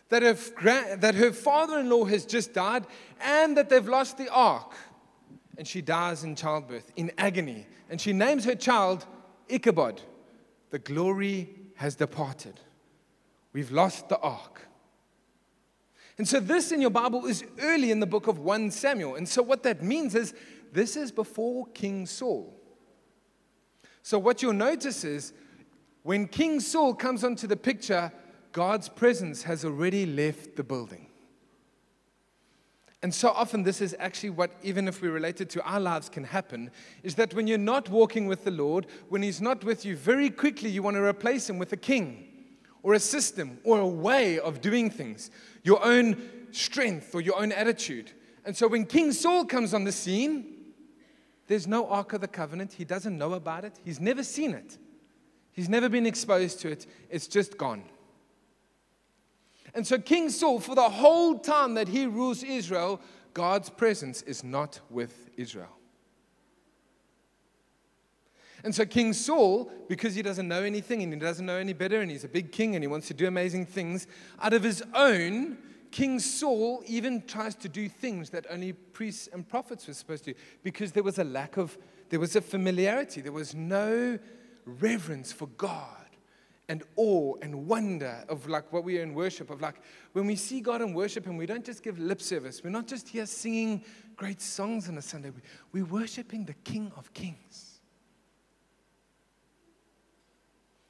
that 0.09 0.23
her, 0.23 0.97
that 0.97 1.15
her 1.15 1.33
father 1.33 1.79
in 1.79 1.89
law 1.89 2.05
has 2.05 2.25
just 2.25 2.53
died, 2.53 2.87
and 3.21 3.57
that 3.57 3.69
they've 3.69 3.87
lost 3.87 4.19
the 4.19 4.29
ark 4.31 4.75
and 5.57 5.67
she 5.67 5.81
dies 5.81 6.25
in 6.25 6.35
childbirth 6.35 6.93
in 6.97 7.13
agony. 7.19 7.67
And 7.91 8.01
she 8.01 8.13
names 8.13 8.45
her 8.45 8.55
child 8.55 9.07
Ichabod. 9.49 10.01
The 10.71 10.79
glory 10.79 11.51
has 11.77 11.95
departed. 11.95 12.61
We've 13.55 13.71
lost 13.71 14.11
the 14.11 14.19
ark. 14.19 14.69
And 16.19 16.29
so, 16.29 16.39
this 16.41 16.71
in 16.71 16.81
your 16.81 16.91
Bible 16.91 17.25
is 17.27 17.45
early 17.61 17.91
in 17.91 18.01
the 18.01 18.07
book 18.07 18.27
of 18.27 18.39
1 18.39 18.71
Samuel. 18.73 19.15
And 19.15 19.29
so, 19.29 19.43
what 19.43 19.63
that 19.63 19.83
means 19.83 20.15
is 20.15 20.35
this 20.73 20.97
is 20.97 21.11
before 21.11 21.67
King 21.69 22.05
Saul. 22.05 22.55
So, 24.03 24.19
what 24.19 24.43
you'll 24.43 24.53
notice 24.53 25.05
is 25.05 25.33
when 26.03 26.29
King 26.29 26.61
Saul 26.61 26.95
comes 26.95 27.25
onto 27.25 27.47
the 27.47 27.57
picture, 27.57 28.13
God's 28.53 28.89
presence 28.89 29.45
has 29.45 29.65
already 29.65 30.05
left 30.05 30.57
the 30.57 30.65
building. 30.65 31.07
And 33.03 33.13
so 33.13 33.31
often, 33.31 33.65
this 33.65 33.81
is 33.81 33.95
actually 33.99 34.31
what, 34.31 34.51
even 34.63 34.89
if 34.89 35.03
we 35.03 35.09
relate 35.09 35.41
it 35.41 35.51
to 35.51 35.63
our 35.65 35.81
lives, 35.81 36.09
can 36.09 36.25
happen 36.25 36.71
is 37.03 37.17
that 37.17 37.35
when 37.35 37.47
you're 37.47 37.59
not 37.59 37.89
walking 37.89 38.27
with 38.27 38.45
the 38.45 38.51
Lord, 38.51 38.87
when 39.11 39.23
He's 39.23 39.41
not 39.41 39.63
with 39.63 39.85
you, 39.85 39.97
very 39.97 40.31
quickly 40.31 40.71
you 40.71 40.83
want 40.83 40.97
to 40.97 41.03
replace 41.03 41.49
Him 41.49 41.59
with 41.59 41.73
a 41.73 41.77
king 41.77 42.34
or 42.85 42.95
a 42.95 43.01
system 43.01 43.59
or 43.65 43.81
a 43.81 43.87
way 43.87 44.39
of 44.39 44.61
doing 44.61 44.91
things, 44.91 45.31
your 45.65 45.85
own 45.85 46.17
strength 46.53 47.15
or 47.15 47.21
your 47.21 47.37
own 47.41 47.51
attitude. 47.51 48.13
And 48.45 48.55
so 48.57 48.69
when 48.69 48.85
King 48.85 49.11
Saul 49.11 49.47
comes 49.47 49.73
on 49.73 49.85
the 49.85 49.91
scene, 49.91 50.45
there's 51.49 51.67
no 51.67 51.89
Ark 51.89 52.13
of 52.13 52.21
the 52.21 52.29
Covenant. 52.29 52.75
He 52.75 52.85
doesn't 52.85 53.17
know 53.17 53.33
about 53.33 53.65
it, 53.65 53.81
he's 53.85 53.99
never 53.99 54.23
seen 54.23 54.53
it, 54.53 54.79
he's 55.51 55.69
never 55.69 55.89
been 55.89 56.07
exposed 56.07 56.61
to 56.61 56.71
it. 56.71 56.87
It's 57.11 57.27
just 57.27 57.57
gone. 57.57 57.85
And 59.75 59.85
so, 59.85 59.99
King 59.99 60.29
Saul, 60.29 60.61
for 60.61 60.77
the 60.77 60.89
whole 60.89 61.39
time 61.39 61.75
that 61.75 61.89
he 61.89 62.07
rules 62.07 62.45
Israel, 62.45 63.01
God's 63.33 63.71
presence 63.71 64.23
is 64.23 64.45
not 64.45 64.79
with 64.91 65.31
Israel. 65.37 65.77
And 68.65 68.75
so, 68.75 68.87
King 68.87 69.13
Saul, 69.13 69.71
because 69.89 70.15
he 70.15 70.23
doesn't 70.23 70.49
know 70.49 70.63
anything 70.63 71.03
and 71.03 71.13
he 71.13 71.19
doesn't 71.19 71.45
know 71.45 71.59
any 71.59 71.75
better, 71.75 72.01
and 72.01 72.11
he's 72.11 72.25
a 72.25 72.29
big 72.29 72.51
king 72.51 72.75
and 72.75 72.83
he 72.83 72.89
wants 72.89 73.07
to 73.09 73.15
do 73.15 73.27
amazing 73.27 73.67
things, 73.67 74.07
out 74.41 74.55
of 74.55 74.63
his 74.63 74.83
own, 74.95 75.59
King 75.91 76.19
Saul 76.19 76.83
even 76.87 77.23
tries 77.27 77.55
to 77.57 77.69
do 77.69 77.91
things 77.91 78.31
that 78.31 78.47
only 78.49 78.73
priests 78.73 79.29
and 79.33 79.47
prophets 79.47 79.87
were 79.87 79.93
supposed 79.93 80.25
to 80.25 80.33
do 80.33 80.39
because 80.63 80.93
there 80.93 81.03
was 81.03 81.19
a 81.19 81.25
lack 81.25 81.59
of, 81.59 81.77
there 82.09 82.19
was 82.19 82.37
a 82.37 82.41
familiarity, 82.41 83.21
there 83.21 83.33
was 83.33 83.55
no 83.55 84.19
reverence 84.65 85.31
for 85.31 85.47
God 85.59 86.09
and 86.71 86.83
awe 86.97 87.35
and 87.43 87.67
wonder 87.67 88.25
of 88.31 88.49
like 88.49 88.73
what 88.73 88.83
we 88.83 88.99
are 88.99 89.03
in 89.03 89.13
worship 89.13 89.51
of. 89.51 89.61
Like 89.61 89.77
when 90.15 90.27
we 90.27 90.37
see 90.37 90.63
God 90.63 90.81
in 90.81 90.95
worship 90.95 91.27
and 91.27 91.37
we 91.37 91.45
don't 91.45 91.65
just 91.65 91.83
give 91.83 91.99
lip 91.99 92.23
service 92.23 92.65
we're 92.65 92.71
not 92.71 92.87
just 92.87 93.11
here 93.11 93.27
singing 93.27 93.85
great 94.17 94.41
songs 94.41 94.89
on 94.89 94.97
a 94.97 95.03
Sunday. 95.03 95.33
We're 95.71 95.85
worshiping 95.85 96.47
the 96.47 96.55
King 96.55 96.91
of 96.97 97.13
Kings 97.13 97.74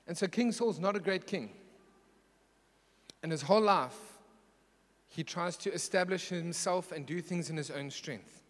and 0.06 0.16
so 0.16 0.26
King 0.26 0.52
Saul's 0.52 0.78
not 0.78 0.96
a 0.96 1.00
great 1.00 1.26
king 1.26 1.50
and 3.22 3.32
his 3.32 3.42
whole 3.42 3.62
life 3.62 3.98
he 5.08 5.22
tries 5.22 5.56
to 5.58 5.72
establish 5.72 6.28
himself 6.28 6.90
and 6.92 7.06
do 7.06 7.20
things 7.20 7.50
in 7.50 7.56
his 7.56 7.70
own 7.70 7.90
strength 7.90 8.42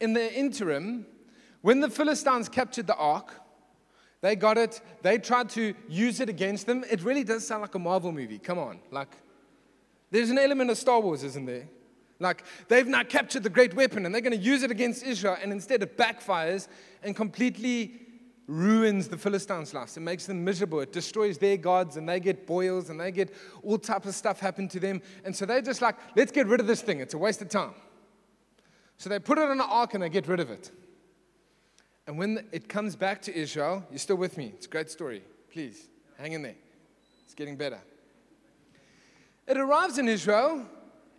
in 0.00 0.12
the 0.12 0.34
interim 0.34 1.06
when 1.62 1.80
the 1.80 1.90
Philistines 1.90 2.48
captured 2.48 2.86
the 2.86 2.96
ark 2.96 3.42
they 4.22 4.34
got 4.34 4.58
it. 4.58 4.80
They 5.02 5.18
tried 5.18 5.50
to 5.50 5.74
use 5.88 6.20
it 6.20 6.28
against 6.28 6.66
them. 6.66 6.84
It 6.90 7.02
really 7.02 7.22
does 7.22 7.46
sound 7.46 7.62
like 7.62 7.74
a 7.74 7.78
Marvel 7.78 8.12
movie. 8.12 8.38
Come 8.38 8.58
on. 8.58 8.80
Like, 8.90 9.14
there's 10.10 10.30
an 10.30 10.38
element 10.38 10.70
of 10.70 10.78
Star 10.78 11.00
Wars, 11.00 11.22
isn't 11.22 11.46
there? 11.46 11.68
Like 12.18 12.44
they've 12.68 12.86
now 12.86 13.02
captured 13.02 13.42
the 13.42 13.50
great 13.50 13.74
weapon 13.74 14.06
and 14.06 14.14
they're 14.14 14.22
going 14.22 14.36
to 14.36 14.42
use 14.42 14.62
it 14.62 14.70
against 14.70 15.02
Israel, 15.02 15.36
and 15.40 15.52
instead 15.52 15.82
it 15.82 15.98
backfires 15.98 16.68
and 17.02 17.14
completely 17.14 18.05
ruins 18.46 19.08
the 19.08 19.18
Philistines' 19.18 19.74
lives. 19.74 19.96
It 19.96 20.00
makes 20.00 20.26
them 20.26 20.44
miserable. 20.44 20.80
It 20.80 20.92
destroys 20.92 21.38
their 21.38 21.56
gods, 21.56 21.96
and 21.96 22.08
they 22.08 22.20
get 22.20 22.46
boils 22.46 22.90
and 22.90 23.00
they 23.00 23.10
get 23.10 23.34
all 23.62 23.78
type 23.78 24.04
of 24.04 24.14
stuff 24.14 24.40
happen 24.40 24.68
to 24.68 24.80
them. 24.80 25.02
And 25.24 25.34
so 25.34 25.46
they're 25.46 25.62
just 25.62 25.82
like, 25.82 25.96
let's 26.16 26.32
get 26.32 26.46
rid 26.46 26.60
of 26.60 26.66
this 26.66 26.80
thing. 26.80 27.00
It's 27.00 27.14
a 27.14 27.18
waste 27.18 27.42
of 27.42 27.48
time. 27.48 27.74
So 28.98 29.10
they 29.10 29.18
put 29.18 29.38
it 29.38 29.44
on 29.44 29.52
an 29.52 29.60
ark 29.60 29.94
and 29.94 30.02
they 30.02 30.08
get 30.08 30.28
rid 30.28 30.40
of 30.40 30.50
it. 30.50 30.70
And 32.06 32.18
when 32.18 32.46
it 32.52 32.68
comes 32.68 32.94
back 32.94 33.20
to 33.22 33.36
Israel, 33.36 33.84
you're 33.90 33.98
still 33.98 34.16
with 34.16 34.36
me. 34.36 34.52
It's 34.54 34.66
a 34.66 34.70
great 34.70 34.90
story. 34.90 35.22
Please, 35.52 35.88
hang 36.18 36.32
in 36.32 36.42
there. 36.42 36.54
It's 37.24 37.34
getting 37.34 37.56
better. 37.56 37.80
It 39.46 39.56
arrives 39.56 39.98
in 39.98 40.08
Israel, 40.08 40.64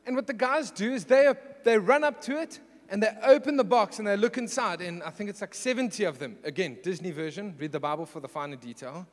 and 0.05 0.15
what 0.15 0.27
the 0.27 0.34
guys 0.34 0.72
do 0.72 0.93
is 0.93 1.05
they, 1.05 1.34
they 1.63 1.77
run 1.77 2.03
up 2.03 2.22
to 2.24 2.41
it 2.41 2.60
and 2.89 3.03
they 3.03 3.10
open 3.24 3.58
the 3.58 3.63
box 3.63 4.00
and 4.00 4.08
they 4.08 4.15
look 4.15 4.38
inside. 4.38 4.82
And 4.82 5.03
I 5.03 5.10
think 5.10 5.29
it's 5.29 5.41
like 5.41 5.53
70 5.53 6.03
of 6.06 6.20
them. 6.20 6.38
Again, 6.44 6.77
Disney 6.84 7.12
version, 7.12 7.56
read 7.58 7.72
the 7.72 7.79
Bible 7.79 8.06
for 8.06 8.20
the 8.20 8.27
finer 8.27 8.56
detail. 8.56 9.06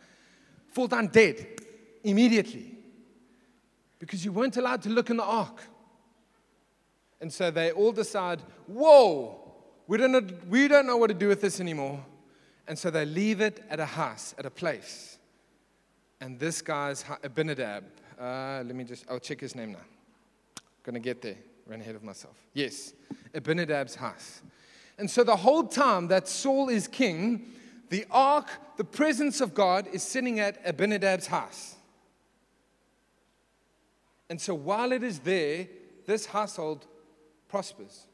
Fall 0.68 0.86
down 0.86 1.08
dead 1.08 1.60
immediately 2.02 2.76
because 3.98 4.24
you 4.24 4.32
weren't 4.32 4.56
allowed 4.56 4.82
to 4.82 4.88
look 4.88 5.10
in 5.10 5.16
the 5.16 5.24
ark. 5.24 5.62
And 7.20 7.32
so 7.32 7.50
they 7.50 7.70
all 7.72 7.92
decide, 7.92 8.42
whoa, 8.66 9.40
we 9.86 9.98
don't, 9.98 10.12
know, 10.12 10.26
we 10.48 10.68
don't 10.68 10.86
know 10.86 10.96
what 10.96 11.08
to 11.08 11.14
do 11.14 11.28
with 11.28 11.40
this 11.40 11.60
anymore. 11.60 12.04
And 12.66 12.78
so 12.78 12.90
they 12.90 13.04
leave 13.04 13.40
it 13.40 13.64
at 13.70 13.80
a 13.80 13.86
house, 13.86 14.34
at 14.38 14.46
a 14.46 14.50
place. 14.50 15.18
And 16.20 16.38
this 16.38 16.62
guy's 16.62 17.04
Abinadab. 17.22 17.84
Uh, 18.18 18.62
let 18.64 18.74
me 18.74 18.84
just, 18.84 19.04
I'll 19.10 19.18
check 19.18 19.40
his 19.40 19.54
name 19.54 19.72
now. 19.72 19.84
Gonna 20.82 21.00
get 21.00 21.20
there. 21.22 21.36
Ran 21.66 21.80
ahead 21.80 21.94
of 21.94 22.02
myself. 22.02 22.36
Yes, 22.52 22.92
Abinadab's 23.32 23.94
house. 23.94 24.42
And 24.98 25.10
so 25.10 25.24
the 25.24 25.36
whole 25.36 25.64
time 25.64 26.08
that 26.08 26.28
Saul 26.28 26.68
is 26.68 26.86
king, 26.86 27.52
the 27.90 28.04
ark, 28.10 28.48
the 28.76 28.84
presence 28.84 29.40
of 29.40 29.54
God, 29.54 29.86
is 29.92 30.02
sitting 30.02 30.40
at 30.40 30.64
Abinadab's 30.64 31.26
house. 31.26 31.76
And 34.28 34.40
so 34.40 34.54
while 34.54 34.92
it 34.92 35.02
is 35.02 35.20
there, 35.20 35.68
this 36.06 36.26
household 36.26 36.86
prospers 37.48 38.06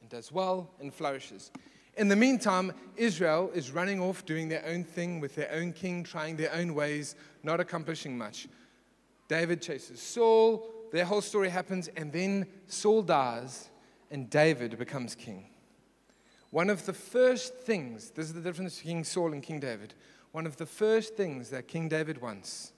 and 0.00 0.10
does 0.10 0.30
well 0.30 0.70
and 0.80 0.92
flourishes. 0.92 1.50
In 1.96 2.08
the 2.08 2.16
meantime, 2.16 2.72
Israel 2.96 3.50
is 3.54 3.70
running 3.70 4.00
off 4.00 4.26
doing 4.26 4.48
their 4.48 4.64
own 4.66 4.84
thing 4.84 5.20
with 5.20 5.34
their 5.34 5.50
own 5.52 5.72
king, 5.72 6.02
trying 6.02 6.36
their 6.36 6.52
own 6.52 6.74
ways, 6.74 7.14
not 7.42 7.60
accomplishing 7.60 8.18
much. 8.18 8.48
David 9.28 9.62
chases 9.62 10.02
Saul, 10.02 10.68
their 10.94 11.04
whole 11.04 11.20
story 11.20 11.48
happens, 11.48 11.88
and 11.96 12.12
then 12.12 12.46
Saul 12.68 13.02
dies 13.02 13.68
and 14.12 14.30
David 14.30 14.78
becomes 14.78 15.16
king. 15.16 15.46
One 16.50 16.70
of 16.70 16.86
the 16.86 16.92
first 16.92 17.56
things, 17.56 18.10
this 18.10 18.26
is 18.26 18.32
the 18.32 18.40
difference 18.40 18.76
between 18.76 18.98
King 18.98 19.04
Saul 19.04 19.32
and 19.32 19.42
King 19.42 19.58
David. 19.58 19.94
One 20.30 20.46
of 20.46 20.56
the 20.56 20.66
first 20.66 21.16
things 21.16 21.50
that 21.50 21.66
King 21.66 21.88
David 21.88 22.22
wants 22.22 22.72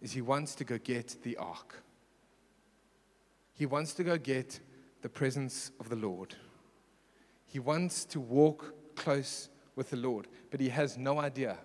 is 0.00 0.10
he 0.10 0.22
wants 0.22 0.56
to 0.56 0.64
go 0.64 0.76
get 0.76 1.22
the 1.22 1.36
ark. 1.36 1.84
He 3.52 3.64
wants 3.64 3.94
to 3.94 4.02
go 4.02 4.18
get 4.18 4.58
the 5.02 5.08
presence 5.08 5.70
of 5.78 5.88
the 5.88 5.94
Lord. 5.94 6.34
He 7.46 7.60
wants 7.60 8.04
to 8.06 8.18
walk 8.18 8.74
close 8.96 9.50
with 9.76 9.90
the 9.90 9.98
Lord, 9.98 10.26
but 10.50 10.58
he 10.58 10.70
has 10.70 10.98
no 10.98 11.20
idea 11.20 11.58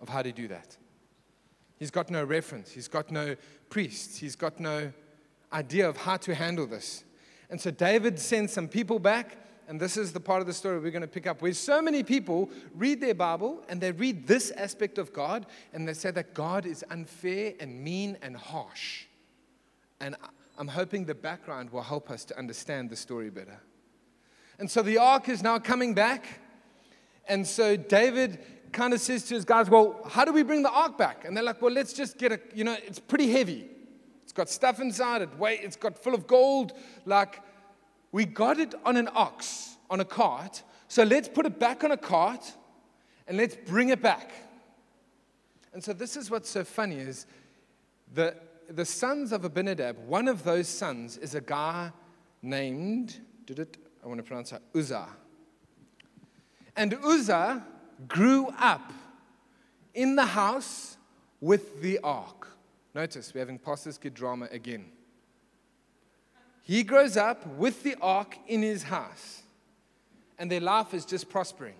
of 0.00 0.08
how 0.08 0.22
to 0.22 0.32
do 0.32 0.48
that. 0.48 0.78
He's 1.78 1.90
got 1.90 2.10
no 2.10 2.24
reference, 2.24 2.70
he's 2.70 2.88
got 2.88 3.10
no 3.10 3.36
priests, 3.68 4.16
he's 4.16 4.36
got 4.36 4.58
no 4.58 4.90
idea 5.52 5.88
of 5.88 5.96
how 5.96 6.16
to 6.18 6.34
handle 6.34 6.66
this. 6.66 7.04
And 7.50 7.60
so 7.60 7.70
David 7.70 8.18
sends 8.18 8.52
some 8.52 8.68
people 8.68 8.98
back, 8.98 9.36
and 9.68 9.80
this 9.80 9.96
is 9.96 10.12
the 10.12 10.20
part 10.20 10.40
of 10.40 10.46
the 10.46 10.52
story 10.52 10.78
we're 10.78 10.90
going 10.90 11.02
to 11.02 11.08
pick 11.08 11.26
up 11.26 11.42
where 11.42 11.52
so 11.52 11.80
many 11.80 12.02
people 12.02 12.50
read 12.74 13.00
their 13.00 13.14
Bible 13.14 13.62
and 13.68 13.80
they 13.80 13.92
read 13.92 14.26
this 14.26 14.50
aspect 14.52 14.98
of 14.98 15.12
God 15.12 15.46
and 15.72 15.86
they 15.86 15.94
say 15.94 16.10
that 16.10 16.34
God 16.34 16.66
is 16.66 16.84
unfair 16.90 17.54
and 17.60 17.82
mean 17.82 18.18
and 18.22 18.36
harsh. 18.36 19.04
And 20.00 20.16
I'm 20.58 20.68
hoping 20.68 21.04
the 21.04 21.14
background 21.14 21.70
will 21.70 21.82
help 21.82 22.10
us 22.10 22.24
to 22.26 22.38
understand 22.38 22.90
the 22.90 22.96
story 22.96 23.30
better. 23.30 23.60
And 24.58 24.70
so 24.70 24.82
the 24.82 24.98
ark 24.98 25.28
is 25.28 25.42
now 25.42 25.58
coming 25.58 25.94
back. 25.94 26.40
And 27.26 27.46
so 27.46 27.76
David 27.76 28.40
kind 28.72 28.92
of 28.92 29.00
says 29.00 29.24
to 29.24 29.34
his 29.34 29.44
guys, 29.44 29.70
Well, 29.70 30.00
how 30.08 30.24
do 30.24 30.32
we 30.32 30.42
bring 30.42 30.62
the 30.62 30.70
ark 30.70 30.98
back? 30.98 31.24
And 31.24 31.36
they're 31.36 31.44
like, 31.44 31.62
Well, 31.62 31.72
let's 31.72 31.92
just 31.92 32.18
get 32.18 32.32
a, 32.32 32.40
you 32.54 32.64
know, 32.64 32.76
it's 32.86 32.98
pretty 32.98 33.30
heavy. 33.30 33.68
It's 34.22 34.32
got 34.32 34.48
stuff 34.48 34.80
inside 34.80 35.22
it. 35.22 35.28
Wait, 35.38 35.60
it's 35.62 35.76
got 35.76 35.98
full 35.98 36.14
of 36.14 36.26
gold. 36.26 36.72
Like, 37.04 37.40
we 38.12 38.24
got 38.24 38.58
it 38.58 38.74
on 38.84 38.96
an 38.96 39.08
ox, 39.14 39.76
on 39.90 40.00
a 40.00 40.04
cart. 40.04 40.62
So 40.88 41.02
let's 41.02 41.28
put 41.28 41.46
it 41.46 41.58
back 41.58 41.84
on 41.84 41.90
a 41.90 41.96
cart 41.96 42.52
and 43.26 43.36
let's 43.36 43.56
bring 43.56 43.88
it 43.88 44.02
back. 44.02 44.32
And 45.72 45.82
so 45.82 45.92
this 45.92 46.16
is 46.16 46.30
what's 46.30 46.50
so 46.50 46.64
funny 46.64 46.96
is 46.96 47.26
the, 48.12 48.36
the 48.68 48.84
sons 48.84 49.32
of 49.32 49.44
Abinadab, 49.44 49.96
one 50.06 50.28
of 50.28 50.44
those 50.44 50.68
sons 50.68 51.16
is 51.16 51.34
a 51.34 51.40
guy 51.40 51.90
named, 52.42 53.18
did 53.46 53.58
it, 53.58 53.78
I 54.04 54.08
want 54.08 54.18
to 54.18 54.24
pronounce 54.24 54.52
it, 54.52 54.60
Uzzah. 54.74 55.08
And 56.76 56.94
Uzzah 57.02 57.64
grew 58.08 58.48
up 58.58 58.92
in 59.94 60.16
the 60.16 60.26
house 60.26 60.96
with 61.40 61.80
the 61.80 61.98
ark. 62.00 62.41
Notice 62.94 63.32
we're 63.32 63.40
having 63.40 63.58
pastors 63.58 63.98
kid 63.98 64.14
drama 64.14 64.48
again. 64.50 64.86
He 66.62 66.82
grows 66.82 67.16
up 67.16 67.46
with 67.46 67.82
the 67.82 67.96
ark 68.00 68.38
in 68.46 68.62
his 68.62 68.84
house, 68.84 69.42
and 70.38 70.50
their 70.50 70.60
life 70.60 70.94
is 70.94 71.04
just 71.04 71.28
prospering. 71.28 71.74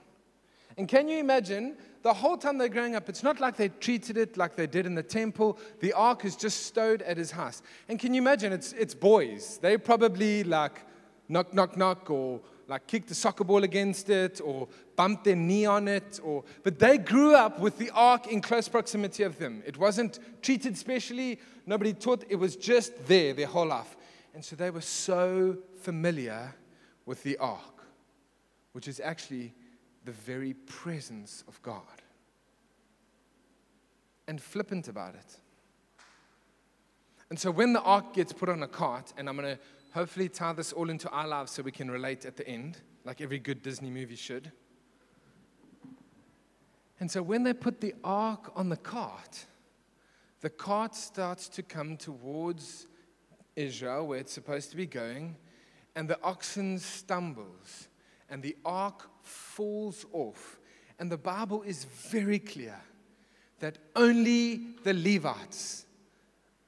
And 0.77 0.89
can 0.89 1.09
you 1.09 1.19
imagine 1.19 1.77
the 2.03 2.13
whole 2.13 2.37
time 2.37 2.59
they're 2.59 2.69
growing 2.69 2.97
up, 2.97 3.09
it's 3.09 3.23
not 3.23 3.41
like 3.41 3.57
they 3.57 3.69
treated 3.69 4.17
it 4.17 4.37
like 4.37 4.57
they 4.57 4.67
did 4.67 4.87
in 4.87 4.95
the 4.95 5.03
temple. 5.03 5.59
The 5.81 5.93
ark 5.93 6.25
is 6.25 6.35
just 6.35 6.67
stowed 6.67 7.03
at 7.03 7.17
his 7.17 7.31
house. 7.31 7.63
And 7.89 7.99
can 7.99 8.13
you 8.13 8.21
imagine 8.21 8.53
it's, 8.53 8.73
it's 8.73 8.95
boys? 8.95 9.59
They 9.63 9.77
probably 9.77 10.43
like 10.43 10.85
knock, 11.29 11.55
knock, 11.55 11.77
knock, 11.77 12.11
or 12.11 12.41
like 12.69 12.87
kicked 12.87 13.09
the 13.09 13.15
soccer 13.15 13.45
ball 13.45 13.65
against 13.65 14.09
it, 14.11 14.41
or 14.43 14.69
bumped 14.97 15.25
their 15.25 15.37
knee 15.37 15.67
on 15.67 15.89
it. 15.89 16.21
Or, 16.23 16.45
but 16.63 16.79
they 16.79 16.99
grew 16.99 17.35
up 17.35 17.59
with 17.59 17.79
the 17.79 17.91
ark 17.91 18.27
in 18.27 18.41
close 18.41 18.69
proximity 18.69 19.23
of 19.23 19.39
them. 19.39 19.63
It 19.67 19.77
wasn't 19.77 20.19
treated 20.43 20.77
specially, 20.77 21.39
nobody 21.67 21.93
taught, 21.93 22.25
it 22.29 22.37
was 22.37 22.57
just 22.57 23.07
there 23.07 23.35
their 23.35 23.47
whole 23.47 23.67
life. 23.67 23.97
And 24.35 24.45
so 24.45 24.57
they 24.57 24.71
were 24.71 24.81
so 24.81 25.59
familiar 25.81 26.55
with 27.05 27.23
the 27.23 27.37
ark, 27.39 27.85
which 28.73 28.89
is 28.89 29.01
actually 29.01 29.53
the 30.05 30.13
very 30.13 30.55
presence 30.55 31.45
of 31.49 31.61
God. 31.63 31.83
And 34.27 34.41
flippant 34.41 34.89
about 34.89 35.15
it. 35.15 35.37
And 37.29 37.39
so 37.39 37.51
when 37.51 37.73
the 37.73 37.81
ark 37.81 38.15
gets 38.15 38.33
put 38.33 38.49
on 38.49 38.63
a 38.63 38.69
cart, 38.69 39.13
and 39.17 39.29
I'm 39.29 39.37
going 39.37 39.57
to 39.57 39.63
hopefully 39.93 40.29
tie 40.29 40.53
this 40.53 40.73
all 40.73 40.91
into 40.91 41.09
our 41.11 41.27
lives 41.27 41.53
so 41.53 41.63
we 41.63 41.73
can 41.73 41.91
relate 41.91 42.25
at 42.25 42.37
the 42.37 42.47
end, 42.47 42.81
like 43.05 43.21
every 43.21 43.39
good 43.39 43.63
Disney 43.63 43.91
movie 43.91 44.17
should. 44.17 44.51
And 47.01 47.11
so 47.11 47.23
when 47.23 47.43
they 47.43 47.53
put 47.53 47.81
the 47.81 47.95
ark 48.05 48.53
on 48.55 48.69
the 48.69 48.77
cart, 48.77 49.47
the 50.41 50.51
cart 50.51 50.95
starts 50.95 51.49
to 51.51 51.63
come 51.63 51.97
towards 51.97 52.87
Israel, 53.57 54.07
where 54.07 54.19
it's 54.19 54.33
supposed 54.33 54.71
to 54.71 54.77
be 54.77 54.87
going, 54.87 55.37
and 55.95 56.09
the 56.09 56.19
oxen 56.23 56.79
stumbles, 56.79 57.89
and 58.31 58.43
the 58.43 58.57
ark 58.65 59.09
falls 59.23 60.07
off. 60.13 60.59
And 60.99 61.11
the 61.11 61.19
Bible 61.19 61.63
is 61.63 61.85
very 61.85 62.39
clear 62.39 62.81
that 63.59 63.79
only 63.95 64.77
the 64.83 64.95
Levites, 64.95 65.87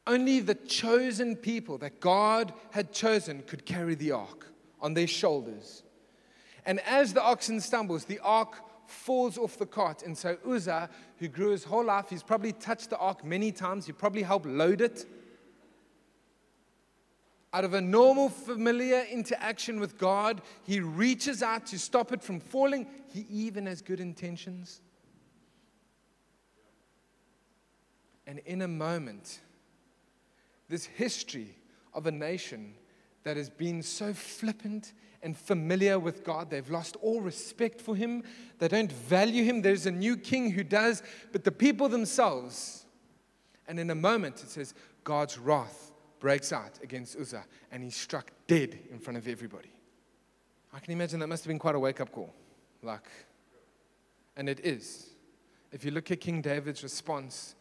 only 0.06 0.40
the 0.40 0.54
chosen 0.54 1.36
people 1.36 1.78
that 1.78 2.00
God 2.00 2.52
had 2.72 2.92
chosen 2.92 3.42
could 3.42 3.64
carry 3.64 3.94
the 3.94 4.12
ark 4.12 4.46
on 4.80 4.94
their 4.94 5.06
shoulders. 5.06 5.82
And 6.66 6.80
as 6.80 7.12
the 7.12 7.22
oxen 7.22 7.60
stumbles, 7.60 8.04
the 8.04 8.20
ark 8.20 8.60
falls 8.86 9.38
off 9.38 9.58
the 9.58 9.66
cart. 9.66 10.02
And 10.02 10.16
so 10.16 10.36
Uzzah, 10.46 10.90
who 11.18 11.28
grew 11.28 11.50
his 11.50 11.64
whole 11.64 11.84
life, 11.84 12.10
he's 12.10 12.22
probably 12.22 12.52
touched 12.52 12.90
the 12.90 12.98
ark 12.98 13.24
many 13.24 13.50
times. 13.50 13.86
He 13.86 13.92
probably 13.92 14.22
helped 14.22 14.46
load 14.46 14.80
it 14.80 15.06
out 17.54 17.62
of 17.62 17.72
a 17.72 17.80
normal, 17.80 18.28
familiar 18.28 19.06
interaction 19.08 19.78
with 19.78 19.96
God, 19.96 20.42
he 20.64 20.80
reaches 20.80 21.40
out 21.40 21.66
to 21.66 21.78
stop 21.78 22.12
it 22.12 22.20
from 22.20 22.40
falling. 22.40 22.88
He 23.12 23.24
even 23.30 23.66
has 23.66 23.80
good 23.80 24.00
intentions. 24.00 24.80
And 28.26 28.40
in 28.40 28.62
a 28.62 28.68
moment, 28.68 29.38
this 30.68 30.86
history 30.86 31.56
of 31.92 32.06
a 32.06 32.10
nation 32.10 32.74
that 33.22 33.36
has 33.36 33.50
been 33.50 33.82
so 33.82 34.12
flippant 34.12 34.92
and 35.22 35.36
familiar 35.36 35.98
with 35.98 36.22
God, 36.24 36.50
they've 36.50 36.68
lost 36.68 36.96
all 37.00 37.20
respect 37.20 37.80
for 37.80 37.96
Him. 37.96 38.22
They 38.58 38.68
don't 38.68 38.92
value 38.92 39.44
Him. 39.44 39.62
There's 39.62 39.86
a 39.86 39.90
new 39.90 40.16
king 40.16 40.50
who 40.50 40.62
does, 40.62 41.02
but 41.32 41.44
the 41.44 41.52
people 41.52 41.88
themselves, 41.88 42.84
and 43.66 43.80
in 43.80 43.90
a 43.90 43.94
moment, 43.94 44.42
it 44.42 44.50
says, 44.50 44.74
God's 45.02 45.38
wrath 45.38 45.92
breaks 46.18 46.52
out 46.52 46.78
against 46.82 47.18
Uzzah 47.18 47.44
and 47.70 47.82
he's 47.82 47.96
struck 47.96 48.30
dead 48.46 48.78
in 48.90 48.98
front 48.98 49.18
of 49.18 49.28
everybody. 49.28 49.70
I 50.72 50.78
can 50.78 50.92
imagine 50.92 51.20
that 51.20 51.26
must 51.26 51.44
have 51.44 51.48
been 51.48 51.58
quite 51.58 51.74
a 51.74 51.78
wake 51.78 52.00
up 52.00 52.10
call. 52.10 52.34
Like, 52.82 53.06
and 54.36 54.48
it 54.48 54.60
is. 54.64 55.10
If 55.70 55.84
you 55.84 55.90
look 55.90 56.10
at 56.10 56.20
King 56.20 56.40
David's 56.40 56.82
response, 56.82 57.54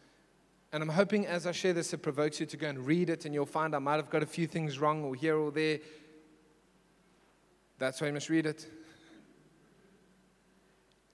and 0.73 0.81
I'm 0.81 0.89
hoping 0.89 1.27
as 1.27 1.45
I 1.45 1.51
share 1.51 1.71
this, 1.71 1.93
it 1.93 1.99
provokes 1.99 2.39
you 2.39 2.47
to 2.47 2.57
go 2.57 2.67
and 2.67 2.83
read 2.83 3.11
it, 3.11 3.25
and 3.25 3.33
you'll 3.33 3.45
find 3.45 3.75
I 3.75 3.79
might 3.79 3.97
have 3.97 4.09
got 4.09 4.23
a 4.23 4.25
few 4.25 4.47
things 4.47 4.79
wrong 4.79 5.03
or 5.03 5.13
here 5.13 5.37
or 5.37 5.51
there. 5.51 5.79
That's 7.77 8.01
why 8.01 8.07
you 8.07 8.13
must 8.13 8.27
read 8.27 8.47
it. 8.47 8.65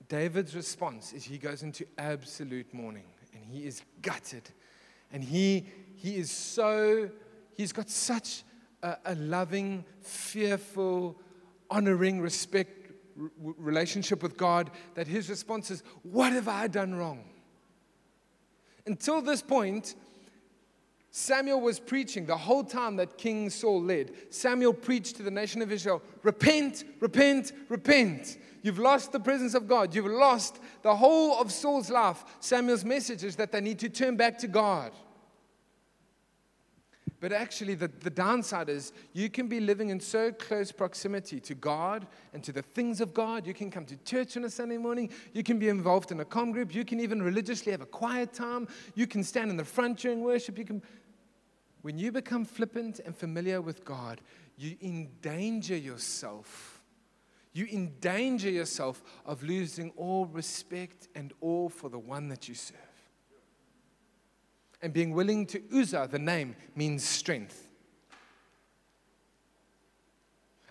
David's 0.08 0.56
response 0.56 1.12
is 1.12 1.26
he 1.26 1.38
goes 1.38 1.62
into 1.62 1.86
absolute 1.98 2.74
mourning 2.74 3.04
and 3.34 3.44
he 3.46 3.68
is 3.68 3.84
gutted. 4.02 4.50
And 5.12 5.22
he, 5.22 5.68
he 5.98 6.16
is 6.16 6.32
so, 6.32 7.10
he's 7.58 7.74
got 7.74 7.90
such 7.90 8.44
a, 8.82 8.96
a 9.06 9.16
loving, 9.16 9.84
fearful, 10.02 11.20
honoring, 11.70 12.22
respect 12.22 12.92
relationship 13.44 14.24
with 14.24 14.38
God 14.38 14.72
that 14.96 15.06
his 15.06 15.30
response 15.30 15.70
is, 15.70 15.84
What 16.04 16.32
have 16.32 16.48
I 16.48 16.68
done 16.68 16.96
wrong? 16.96 17.26
Until 18.86 19.22
this 19.22 19.42
point, 19.42 19.96
Samuel 21.12 21.62
was 21.62 21.80
preaching 21.80 22.26
the 22.26 22.38
whole 22.38 22.64
time 22.64 22.96
that 22.98 23.18
King 23.18 23.50
Saul 23.50 23.82
led. 23.82 24.12
Samuel 24.30 24.74
preached 24.74 25.16
to 25.18 25.24
the 25.24 25.32
nation 25.32 25.62
of 25.62 25.72
Israel 25.72 26.02
repent, 26.24 26.84
repent, 27.00 27.52
repent. 27.68 28.38
You've 28.62 28.80
lost 28.80 29.12
the 29.12 29.20
presence 29.20 29.54
of 29.54 29.68
God. 29.68 29.96
You've 29.96 30.06
lost 30.06 30.60
the 30.82 30.96
whole 30.96 31.40
of 31.40 31.52
Saul's 31.52 31.90
life. 31.90 32.24
Samuel's 32.40 32.86
message 32.86 33.24
is 33.24 33.36
that 33.38 33.52
they 33.52 33.62
need 33.62 33.80
to 33.80 33.90
turn 33.90 34.18
back 34.18 34.38
to 34.40 34.48
God. 34.48 34.92
But 37.22 37.34
actually, 37.34 37.76
the, 37.76 37.90
the 37.90 38.10
downside 38.10 38.70
is 38.70 38.94
you 39.12 39.30
can 39.30 39.48
be 39.48 39.60
living 39.60 39.90
in 39.90 40.00
so 40.00 40.32
close 40.32 40.72
proximity 40.72 41.40
to 41.42 41.54
God 41.54 42.08
and 42.34 42.42
to 42.44 42.54
the 42.54 42.62
things 42.62 43.02
of 43.02 43.14
God. 43.14 43.46
You 43.46 43.54
can 43.54 43.70
come 43.70 43.86
to 43.86 43.98
church 43.98 44.38
on 44.38 44.46
a 44.46 44.50
Sunday 44.50 44.78
morning. 44.78 45.10
You 45.34 45.44
can 45.44 45.60
be 45.60 45.68
involved 45.68 46.12
in 46.12 46.20
a 46.22 46.26
com 46.26 46.54
group. 46.54 46.74
You 46.74 46.86
can 46.86 47.00
even 47.02 47.22
religiously 47.22 47.74
have 47.74 47.82
a 47.82 47.86
quiet 47.86 48.32
time. 48.32 48.70
You 48.96 49.06
can 49.06 49.24
stand 49.24 49.52
in 49.52 49.58
the 49.58 49.66
front 49.66 50.00
during 50.00 50.22
worship. 50.22 50.58
You 50.58 50.66
can. 50.66 50.82
When 51.82 51.98
you 51.98 52.12
become 52.12 52.46
flippant 52.46 53.00
and 53.06 53.16
familiar 53.16 53.62
with 53.62 53.84
God, 53.84 54.22
you 54.58 54.78
endanger 54.82 55.78
yourself. 55.78 56.82
You 57.54 57.68
endanger 57.72 58.50
yourself 58.50 59.02
of 59.26 59.44
losing 59.44 59.92
all 59.98 60.26
respect 60.26 61.08
and 61.16 61.34
awe 61.42 61.70
for 61.70 61.90
the 61.90 62.00
one 62.00 62.30
that 62.30 62.48
you 62.48 62.56
serve. 62.56 62.78
And 64.82 64.94
being 64.94 65.12
willing 65.12 65.46
to 65.48 65.62
Uzzah, 65.74 66.08
the 66.10 66.20
name, 66.20 66.56
means 66.76 67.04
strength. 67.04 67.68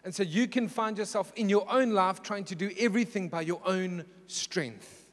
And 0.04 0.14
so 0.14 0.22
you 0.22 0.46
can 0.46 0.68
find 0.68 0.96
yourself 0.96 1.32
in 1.36 1.48
your 1.48 1.70
own 1.70 1.90
life 1.90 2.22
trying 2.22 2.44
to 2.44 2.54
do 2.54 2.70
everything 2.78 3.28
by 3.28 3.42
your 3.42 3.60
own 3.66 4.04
strength. 4.26 5.06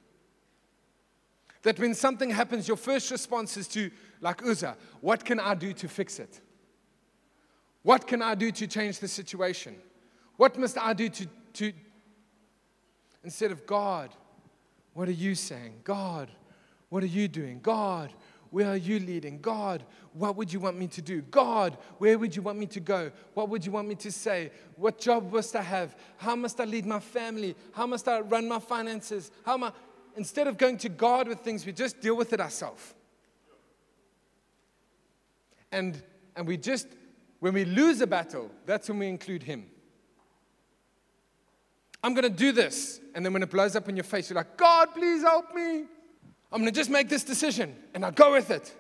That 1.64 1.80
when 1.80 1.94
something 1.96 2.30
happens, 2.30 2.68
your 2.68 2.78
first 2.78 3.12
response 3.12 3.58
is 3.58 3.68
to, 3.70 3.92
like 4.22 4.46
Uzzah, 4.46 4.78
what 5.02 5.26
can 5.26 5.40
I 5.40 5.56
do 5.56 5.74
to 5.74 5.90
fix 5.90 6.20
it? 6.20 6.40
What 7.84 8.08
can 8.08 8.22
I 8.22 8.36
do 8.36 8.52
to 8.52 8.68
change 8.68 9.00
the 9.00 9.08
situation? 9.08 9.76
What 10.38 10.58
must 10.58 10.78
I 10.78 10.94
do 10.94 11.10
to, 11.10 11.28
to 11.54 11.74
instead 13.24 13.52
of 13.52 13.66
God, 13.66 14.12
what 14.94 15.10
are 15.10 15.12
you 15.12 15.36
saying? 15.36 15.82
God, 15.84 16.30
what 16.90 17.04
are 17.04 17.08
you 17.08 17.28
doing? 17.28 17.60
God, 17.62 18.14
where 18.56 18.70
are 18.70 18.78
you 18.78 19.02
leading? 19.02 19.42
God, 19.42 19.84
what 20.14 20.38
would 20.38 20.54
you 20.54 20.62
want 20.62 20.80
me 20.80 20.88
to 20.88 21.02
do? 21.02 21.22
God, 21.24 21.78
where 21.98 22.18
would 22.18 22.34
you 22.34 22.42
want 22.42 22.58
me 22.58 22.66
to 22.68 22.80
go? 22.80 23.12
What 23.34 23.50
would 23.50 23.66
you 23.66 23.74
want 23.74 23.86
me 23.86 23.96
to 23.96 24.10
say? 24.10 24.50
What 24.78 24.98
job 24.98 25.34
must 25.34 25.58
I 25.58 25.62
have? 25.62 25.94
How 26.16 26.38
must 26.38 26.62
I 26.62 26.64
lead 26.64 26.86
my 26.86 27.02
family? 27.02 27.54
How 27.74 27.86
must 27.86 28.08
I 28.08 28.22
run 28.22 28.48
my 28.48 28.60
finances? 28.60 29.30
How 29.46 29.56
am 29.56 29.66
I? 29.66 29.74
Instead 30.16 30.48
of 30.48 30.58
going 30.58 30.78
to 30.78 30.88
God 30.88 31.28
with 31.28 31.42
things, 31.42 31.66
we 31.66 31.74
just 31.74 32.00
deal 32.00 32.16
with 32.16 32.32
it 32.32 32.40
ourselves. 32.40 32.94
And, 35.74 36.02
and 36.38 36.48
we 36.48 36.56
just, 36.56 36.88
when 37.42 37.54
we 37.54 37.66
lose 37.66 38.00
a 38.00 38.08
battle, 38.08 38.50
that's 38.66 38.88
when 38.88 39.00
we 39.00 39.10
include 39.10 39.44
Him. 39.44 39.66
I'm 42.02 42.14
going 42.14 42.24
to 42.24 42.30
do 42.30 42.54
this. 42.54 43.02
And 43.16 43.26
then 43.26 43.34
when 43.34 43.44
it 43.44 43.52
blows 43.52 43.76
up 43.76 43.90
in 43.90 43.98
your 43.98 44.06
face, 44.06 44.30
you're 44.30 44.38
like, 44.38 44.56
God, 44.56 44.94
please 44.94 45.24
help 45.24 45.54
me. 45.54 45.88
I'm 46.56 46.62
going 46.62 46.72
to 46.72 46.80
just 46.80 46.90
make 46.90 47.10
this 47.10 47.26
decision 47.26 47.76
and 47.94 48.06
I'll 48.06 48.14
go 48.14 48.32
with 48.32 48.50
it. 48.50 48.74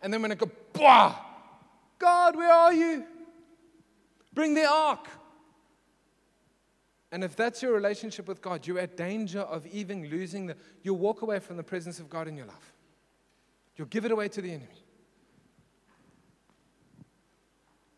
And 0.00 0.10
then 0.10 0.22
when 0.22 0.32
I 0.32 0.34
go, 0.34 0.50
bah, 0.72 1.14
God, 1.98 2.34
where 2.34 2.50
are 2.50 2.72
you? 2.72 3.04
Bring 4.32 4.54
the 4.54 4.64
ark. 4.64 5.06
And 7.12 7.22
if 7.22 7.36
that's 7.36 7.62
your 7.62 7.74
relationship 7.74 8.28
with 8.28 8.40
God, 8.40 8.66
you're 8.66 8.78
at 8.78 8.96
danger 8.96 9.40
of 9.40 9.66
even 9.66 10.08
losing 10.08 10.46
the, 10.46 10.56
you'll 10.82 10.96
walk 10.96 11.20
away 11.20 11.38
from 11.38 11.58
the 11.58 11.62
presence 11.62 12.00
of 12.00 12.08
God 12.08 12.28
in 12.28 12.36
your 12.36 12.46
life. 12.46 12.72
You'll 13.76 13.88
give 13.88 14.06
it 14.06 14.10
away 14.10 14.28
to 14.28 14.40
the 14.40 14.50
enemy. 14.50 14.82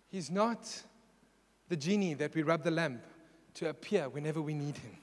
He's 0.09 0.29
not 0.29 0.83
the 1.69 1.77
genie 1.77 2.15
that 2.15 2.35
we 2.35 2.43
rub 2.43 2.65
the 2.65 2.73
lamp 2.73 3.05
to 3.55 3.69
appear 3.69 4.09
whenever 4.09 4.43
we 4.43 4.55
need 4.55 4.77
him. 4.77 4.97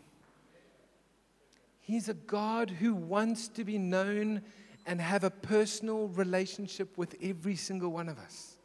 He's 1.88 2.10
a 2.10 2.14
God 2.14 2.70
who 2.70 2.94
wants 2.94 3.48
to 3.48 3.64
be 3.64 3.78
known 3.78 4.42
and 4.86 5.00
have 5.00 5.24
a 5.24 5.30
personal 5.30 6.10
relationship 6.10 6.98
with 6.98 7.16
every 7.24 7.56
single 7.56 7.94
one 7.94 8.10
of 8.10 8.20
us. 8.20 8.58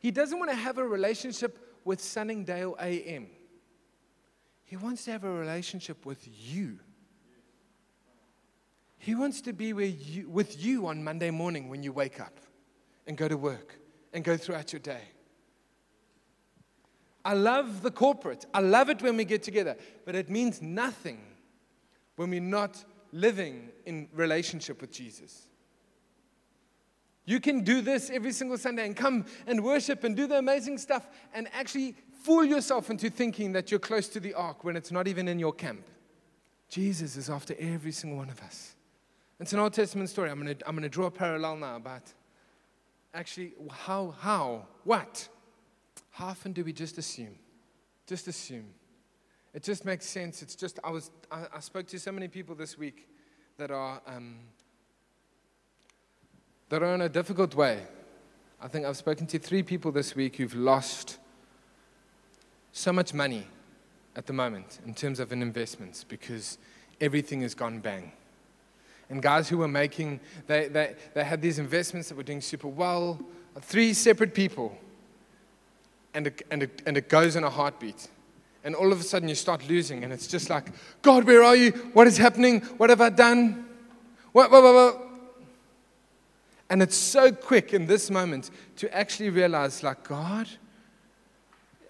He 0.00 0.10
doesn't 0.10 0.38
want 0.38 0.50
to 0.50 0.56
have 0.56 0.76
a 0.76 0.86
relationship 0.86 1.80
with 1.86 1.98
Sunningdale 2.02 2.76
AM. 2.78 3.28
He 4.64 4.76
wants 4.76 5.06
to 5.06 5.12
have 5.12 5.24
a 5.24 5.32
relationship 5.32 6.04
with 6.04 6.28
you. 6.28 6.78
He 8.98 9.14
wants 9.14 9.40
to 9.40 9.54
be 9.54 9.68
you, 9.68 10.28
with 10.28 10.62
you 10.62 10.88
on 10.88 11.02
Monday 11.02 11.30
morning 11.30 11.70
when 11.70 11.82
you 11.82 11.90
wake 11.90 12.20
up 12.20 12.38
and 13.06 13.16
go 13.16 13.28
to 13.28 13.38
work 13.38 13.78
and 14.12 14.22
go 14.22 14.36
throughout 14.36 14.74
your 14.74 14.80
day. 14.80 15.04
I 17.24 17.32
love 17.32 17.80
the 17.80 17.90
corporate. 17.90 18.44
I 18.52 18.60
love 18.60 18.90
it 18.90 19.00
when 19.00 19.16
we 19.16 19.24
get 19.24 19.42
together, 19.42 19.74
but 20.04 20.14
it 20.14 20.28
means 20.28 20.60
nothing 20.60 21.31
when 22.16 22.30
we're 22.30 22.40
not 22.40 22.84
living 23.12 23.70
in 23.86 24.08
relationship 24.12 24.80
with 24.80 24.90
Jesus. 24.90 25.46
You 27.24 27.40
can 27.40 27.62
do 27.62 27.80
this 27.80 28.10
every 28.10 28.32
single 28.32 28.58
Sunday 28.58 28.84
and 28.84 28.96
come 28.96 29.26
and 29.46 29.62
worship 29.62 30.02
and 30.04 30.16
do 30.16 30.26
the 30.26 30.38
amazing 30.38 30.78
stuff 30.78 31.06
and 31.32 31.48
actually 31.52 31.94
fool 32.22 32.44
yourself 32.44 32.90
into 32.90 33.10
thinking 33.10 33.52
that 33.52 33.70
you're 33.70 33.80
close 33.80 34.08
to 34.08 34.20
the 34.20 34.34
ark 34.34 34.64
when 34.64 34.76
it's 34.76 34.90
not 34.90 35.06
even 35.06 35.28
in 35.28 35.38
your 35.38 35.52
camp. 35.52 35.86
Jesus 36.68 37.16
is 37.16 37.30
after 37.30 37.54
every 37.58 37.92
single 37.92 38.18
one 38.18 38.30
of 38.30 38.40
us. 38.40 38.74
It's 39.38 39.52
an 39.52 39.58
Old 39.58 39.72
Testament 39.72 40.08
story. 40.08 40.30
I'm 40.30 40.40
going 40.40 40.56
to 40.56 40.68
I'm 40.68 40.74
going 40.74 40.84
to 40.84 40.88
draw 40.88 41.06
a 41.06 41.10
parallel 41.10 41.56
now 41.56 41.76
about 41.76 42.12
actually 43.14 43.54
how, 43.70 44.14
how, 44.18 44.66
what? 44.84 45.28
How 46.10 46.26
often 46.26 46.52
do 46.52 46.64
we 46.64 46.72
just 46.72 46.98
assume? 46.98 47.36
Just 48.06 48.28
assume. 48.28 48.66
It 49.54 49.62
just 49.62 49.84
makes 49.84 50.06
sense. 50.06 50.42
It's 50.42 50.54
just, 50.54 50.78
I, 50.82 50.90
was, 50.90 51.10
I, 51.30 51.46
I 51.56 51.60
spoke 51.60 51.86
to 51.88 51.98
so 51.98 52.10
many 52.10 52.28
people 52.28 52.54
this 52.54 52.78
week 52.78 53.08
that 53.58 53.70
are, 53.70 54.00
um, 54.06 54.36
that 56.70 56.82
are 56.82 56.94
in 56.94 57.02
a 57.02 57.08
difficult 57.08 57.54
way. 57.54 57.86
I 58.60 58.68
think 58.68 58.86
I've 58.86 58.96
spoken 58.96 59.26
to 59.26 59.38
three 59.38 59.62
people 59.62 59.92
this 59.92 60.14
week 60.16 60.36
who've 60.36 60.54
lost 60.54 61.18
so 62.72 62.92
much 62.92 63.12
money 63.12 63.46
at 64.16 64.26
the 64.26 64.32
moment 64.32 64.78
in 64.86 64.94
terms 64.94 65.20
of 65.20 65.32
an 65.32 65.42
investments 65.42 66.04
because 66.04 66.56
everything 67.00 67.42
has 67.42 67.54
gone 67.54 67.80
bang. 67.80 68.12
And 69.10 69.20
guys 69.22 69.50
who 69.50 69.58
were 69.58 69.68
making, 69.68 70.20
they, 70.46 70.68
they, 70.68 70.94
they 71.12 71.24
had 71.24 71.42
these 71.42 71.58
investments 71.58 72.08
that 72.08 72.14
were 72.14 72.22
doing 72.22 72.40
super 72.40 72.68
well, 72.68 73.20
three 73.60 73.92
separate 73.92 74.32
people, 74.32 74.78
and 76.14 76.28
it, 76.28 76.42
and 76.50 76.62
it, 76.62 76.82
and 76.86 76.96
it 76.96 77.10
goes 77.10 77.36
in 77.36 77.44
a 77.44 77.50
heartbeat 77.50 78.08
and 78.64 78.74
all 78.74 78.92
of 78.92 79.00
a 79.00 79.02
sudden 79.02 79.28
you 79.28 79.34
start 79.34 79.68
losing, 79.68 80.04
and 80.04 80.12
it's 80.12 80.26
just 80.26 80.48
like, 80.48 80.66
God, 81.02 81.24
where 81.24 81.42
are 81.42 81.56
you? 81.56 81.72
What 81.92 82.06
is 82.06 82.16
happening? 82.16 82.60
What 82.78 82.90
have 82.90 83.00
I 83.00 83.10
done? 83.10 83.66
What, 84.32 84.50
what, 84.50 84.62
what, 84.62 84.74
what? 84.74 85.08
And 86.70 86.82
it's 86.82 86.96
so 86.96 87.32
quick 87.32 87.74
in 87.74 87.86
this 87.86 88.10
moment 88.10 88.50
to 88.76 88.94
actually 88.96 89.30
realize, 89.30 89.82
like, 89.82 90.04
God, 90.04 90.48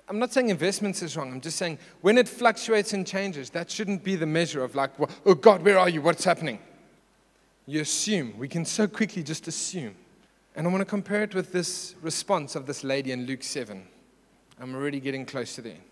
I'm 0.09 0.19
not 0.19 0.33
saying 0.33 0.49
investments 0.49 1.03
is 1.03 1.17
wrong. 1.17 1.31
I'm 1.31 1.41
just 1.41 1.57
saying 1.57 1.79
when 2.01 2.19
it 2.19 2.29
fluctuates 2.29 2.93
and 2.93 3.07
changes, 3.07 3.51
that 3.51 3.71
shouldn't 3.71 4.03
be 4.03 4.17
the 4.17 4.27
measure 4.27 4.65
of, 4.65 4.75
like, 4.75 4.91
oh, 5.25 5.35
God, 5.35 5.63
where 5.63 5.79
are 5.79 5.89
you? 5.89 6.03
What's 6.03 6.25
happening? 6.25 6.59
You 7.67 7.81
assume. 7.83 8.37
We 8.39 8.49
can 8.49 8.65
so 8.65 8.89
quickly 8.89 9.23
just 9.23 9.47
assume. 9.47 9.95
And 10.57 10.67
I 10.67 10.71
want 10.71 10.81
to 10.81 10.87
compare 10.87 11.23
it 11.23 11.35
with 11.35 11.53
this 11.53 11.95
response 12.03 12.57
of 12.57 12.67
this 12.67 12.83
lady 12.83 13.13
in 13.13 13.25
Luke 13.27 13.43
7. 13.43 13.87
I'm 14.61 14.75
already 14.75 15.01
getting 15.01 15.25
close 15.25 15.55
to 15.55 15.63
the 15.63 15.71
end. 15.71 15.91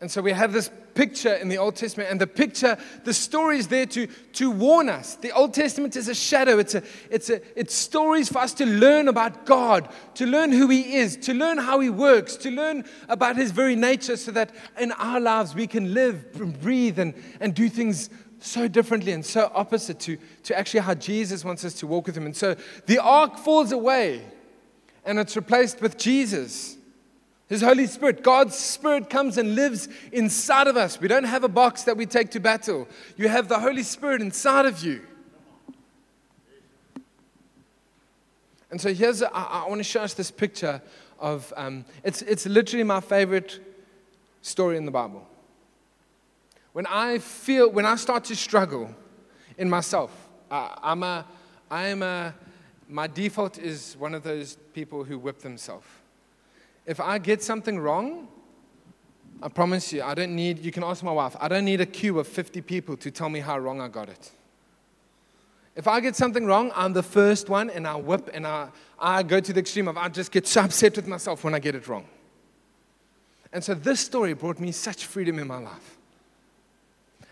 And 0.00 0.10
so 0.10 0.22
we 0.22 0.32
have 0.32 0.54
this 0.54 0.70
picture 0.94 1.34
in 1.34 1.48
the 1.48 1.58
Old 1.58 1.76
Testament, 1.76 2.10
and 2.10 2.18
the 2.18 2.26
picture, 2.26 2.78
the 3.04 3.12
story 3.12 3.58
is 3.58 3.68
there 3.68 3.84
to, 3.86 4.06
to 4.06 4.50
warn 4.50 4.88
us. 4.88 5.16
The 5.16 5.30
Old 5.32 5.52
Testament 5.52 5.94
is 5.94 6.08
a 6.08 6.14
shadow, 6.14 6.58
it's, 6.58 6.74
a, 6.74 6.82
it's, 7.10 7.28
a, 7.28 7.40
it's 7.58 7.74
stories 7.74 8.30
for 8.30 8.38
us 8.38 8.54
to 8.54 8.66
learn 8.66 9.08
about 9.08 9.44
God, 9.44 9.90
to 10.14 10.26
learn 10.26 10.52
who 10.52 10.68
He 10.68 10.94
is, 10.94 11.18
to 11.18 11.34
learn 11.34 11.58
how 11.58 11.80
He 11.80 11.90
works, 11.90 12.36
to 12.36 12.50
learn 12.50 12.84
about 13.10 13.36
His 13.36 13.50
very 13.50 13.76
nature, 13.76 14.16
so 14.16 14.30
that 14.32 14.52
in 14.78 14.92
our 14.92 15.20
lives 15.20 15.54
we 15.54 15.66
can 15.66 15.92
live 15.92 16.24
and 16.34 16.58
breathe 16.58 16.98
and, 16.98 17.14
and 17.38 17.54
do 17.54 17.68
things 17.68 18.08
so 18.40 18.68
differently 18.68 19.12
and 19.12 19.24
so 19.24 19.52
opposite 19.54 20.00
to, 20.00 20.16
to 20.44 20.58
actually 20.58 20.80
how 20.80 20.94
Jesus 20.94 21.44
wants 21.44 21.62
us 21.62 21.74
to 21.74 21.86
walk 21.86 22.06
with 22.06 22.16
Him. 22.16 22.24
And 22.24 22.36
so 22.36 22.56
the 22.86 22.98
ark 22.98 23.36
falls 23.36 23.70
away, 23.70 24.24
and 25.04 25.18
it's 25.18 25.36
replaced 25.36 25.82
with 25.82 25.98
Jesus. 25.98 26.78
His 27.50 27.62
Holy 27.62 27.88
Spirit, 27.88 28.22
God's 28.22 28.54
Spirit 28.54 29.10
comes 29.10 29.36
and 29.36 29.56
lives 29.56 29.88
inside 30.12 30.68
of 30.68 30.76
us. 30.76 31.00
We 31.00 31.08
don't 31.08 31.24
have 31.24 31.42
a 31.42 31.48
box 31.48 31.82
that 31.82 31.96
we 31.96 32.06
take 32.06 32.30
to 32.30 32.40
battle. 32.40 32.86
You 33.16 33.28
have 33.28 33.48
the 33.48 33.58
Holy 33.58 33.82
Spirit 33.82 34.22
inside 34.22 34.66
of 34.66 34.84
you. 34.84 35.02
And 38.70 38.80
so 38.80 38.94
here's, 38.94 39.20
a, 39.20 39.34
I, 39.34 39.64
I 39.64 39.68
want 39.68 39.80
to 39.80 39.84
show 39.84 40.00
us 40.00 40.14
this 40.14 40.30
picture 40.30 40.80
of, 41.18 41.52
um, 41.56 41.84
it's, 42.04 42.22
it's 42.22 42.46
literally 42.46 42.84
my 42.84 43.00
favorite 43.00 43.58
story 44.42 44.76
in 44.76 44.84
the 44.84 44.92
Bible. 44.92 45.26
When 46.72 46.86
I 46.86 47.18
feel, 47.18 47.68
when 47.68 47.84
I 47.84 47.96
start 47.96 48.22
to 48.26 48.36
struggle 48.36 48.94
in 49.58 49.68
myself, 49.68 50.12
I'm 50.52 51.02
a, 51.02 51.26
I 51.68 51.88
am 51.88 52.04
a, 52.04 52.32
my 52.88 53.08
default 53.08 53.58
is 53.58 53.96
one 53.98 54.14
of 54.14 54.22
those 54.22 54.56
people 54.72 55.02
who 55.02 55.18
whip 55.18 55.40
themselves 55.40 55.88
if 56.86 57.00
I 57.00 57.18
get 57.18 57.42
something 57.42 57.78
wrong, 57.78 58.28
I 59.42 59.48
promise 59.48 59.92
you, 59.92 60.02
I 60.02 60.14
don't 60.14 60.34
need, 60.34 60.58
you 60.58 60.70
can 60.70 60.84
ask 60.84 61.02
my 61.02 61.12
wife, 61.12 61.34
I 61.40 61.48
don't 61.48 61.64
need 61.64 61.80
a 61.80 61.86
queue 61.86 62.18
of 62.18 62.26
50 62.26 62.60
people 62.62 62.96
to 62.98 63.10
tell 63.10 63.28
me 63.28 63.40
how 63.40 63.58
wrong 63.58 63.80
I 63.80 63.88
got 63.88 64.08
it. 64.08 64.30
If 65.76 65.86
I 65.88 66.00
get 66.00 66.16
something 66.16 66.44
wrong, 66.44 66.72
I'm 66.74 66.92
the 66.92 67.02
first 67.02 67.48
one 67.48 67.70
and 67.70 67.86
I 67.86 67.94
whip 67.96 68.28
and 68.34 68.46
I, 68.46 68.68
I 68.98 69.22
go 69.22 69.40
to 69.40 69.52
the 69.52 69.60
extreme 69.60 69.88
of 69.88 69.96
I 69.96 70.08
just 70.08 70.30
get 70.30 70.46
so 70.46 70.62
upset 70.62 70.96
with 70.96 71.06
myself 71.06 71.42
when 71.42 71.54
I 71.54 71.58
get 71.58 71.74
it 71.74 71.88
wrong. 71.88 72.06
And 73.52 73.64
so 73.64 73.74
this 73.74 74.00
story 74.00 74.34
brought 74.34 74.60
me 74.60 74.72
such 74.72 75.06
freedom 75.06 75.38
in 75.38 75.46
my 75.46 75.58
life. 75.58 75.96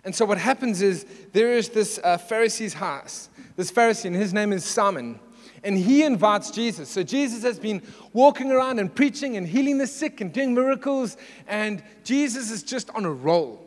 And 0.05 0.15
so 0.15 0.25
what 0.25 0.39
happens 0.39 0.81
is 0.81 1.05
there 1.33 1.53
is 1.53 1.69
this 1.69 2.01
uh, 2.03 2.17
Pharisee's 2.17 2.75
house, 2.75 3.29
this 3.57 3.71
Pharisee, 3.71 4.07
and 4.07 4.17
his 4.17 4.33
name 4.33 4.53
is 4.53 4.65
Simon 4.65 5.21
and 5.65 5.77
he 5.77 6.03
invites 6.03 6.51
Jesus. 6.51 6.89
So 6.89 7.03
Jesus 7.03 7.43
has 7.43 7.59
been 7.59 7.83
walking 8.13 8.51
around 8.51 8.79
and 8.79 8.95
preaching 8.95 9.37
and 9.37 9.47
healing 9.47 9.79
the 9.79 9.87
sick 9.87 10.21
and 10.21 10.33
doing 10.33 10.55
miracles, 10.55 11.17
and 11.47 11.83
Jesus 12.05 12.51
is 12.51 12.63
just 12.63 12.91
on 12.91 13.05
a 13.05 13.13
roll. 13.13 13.65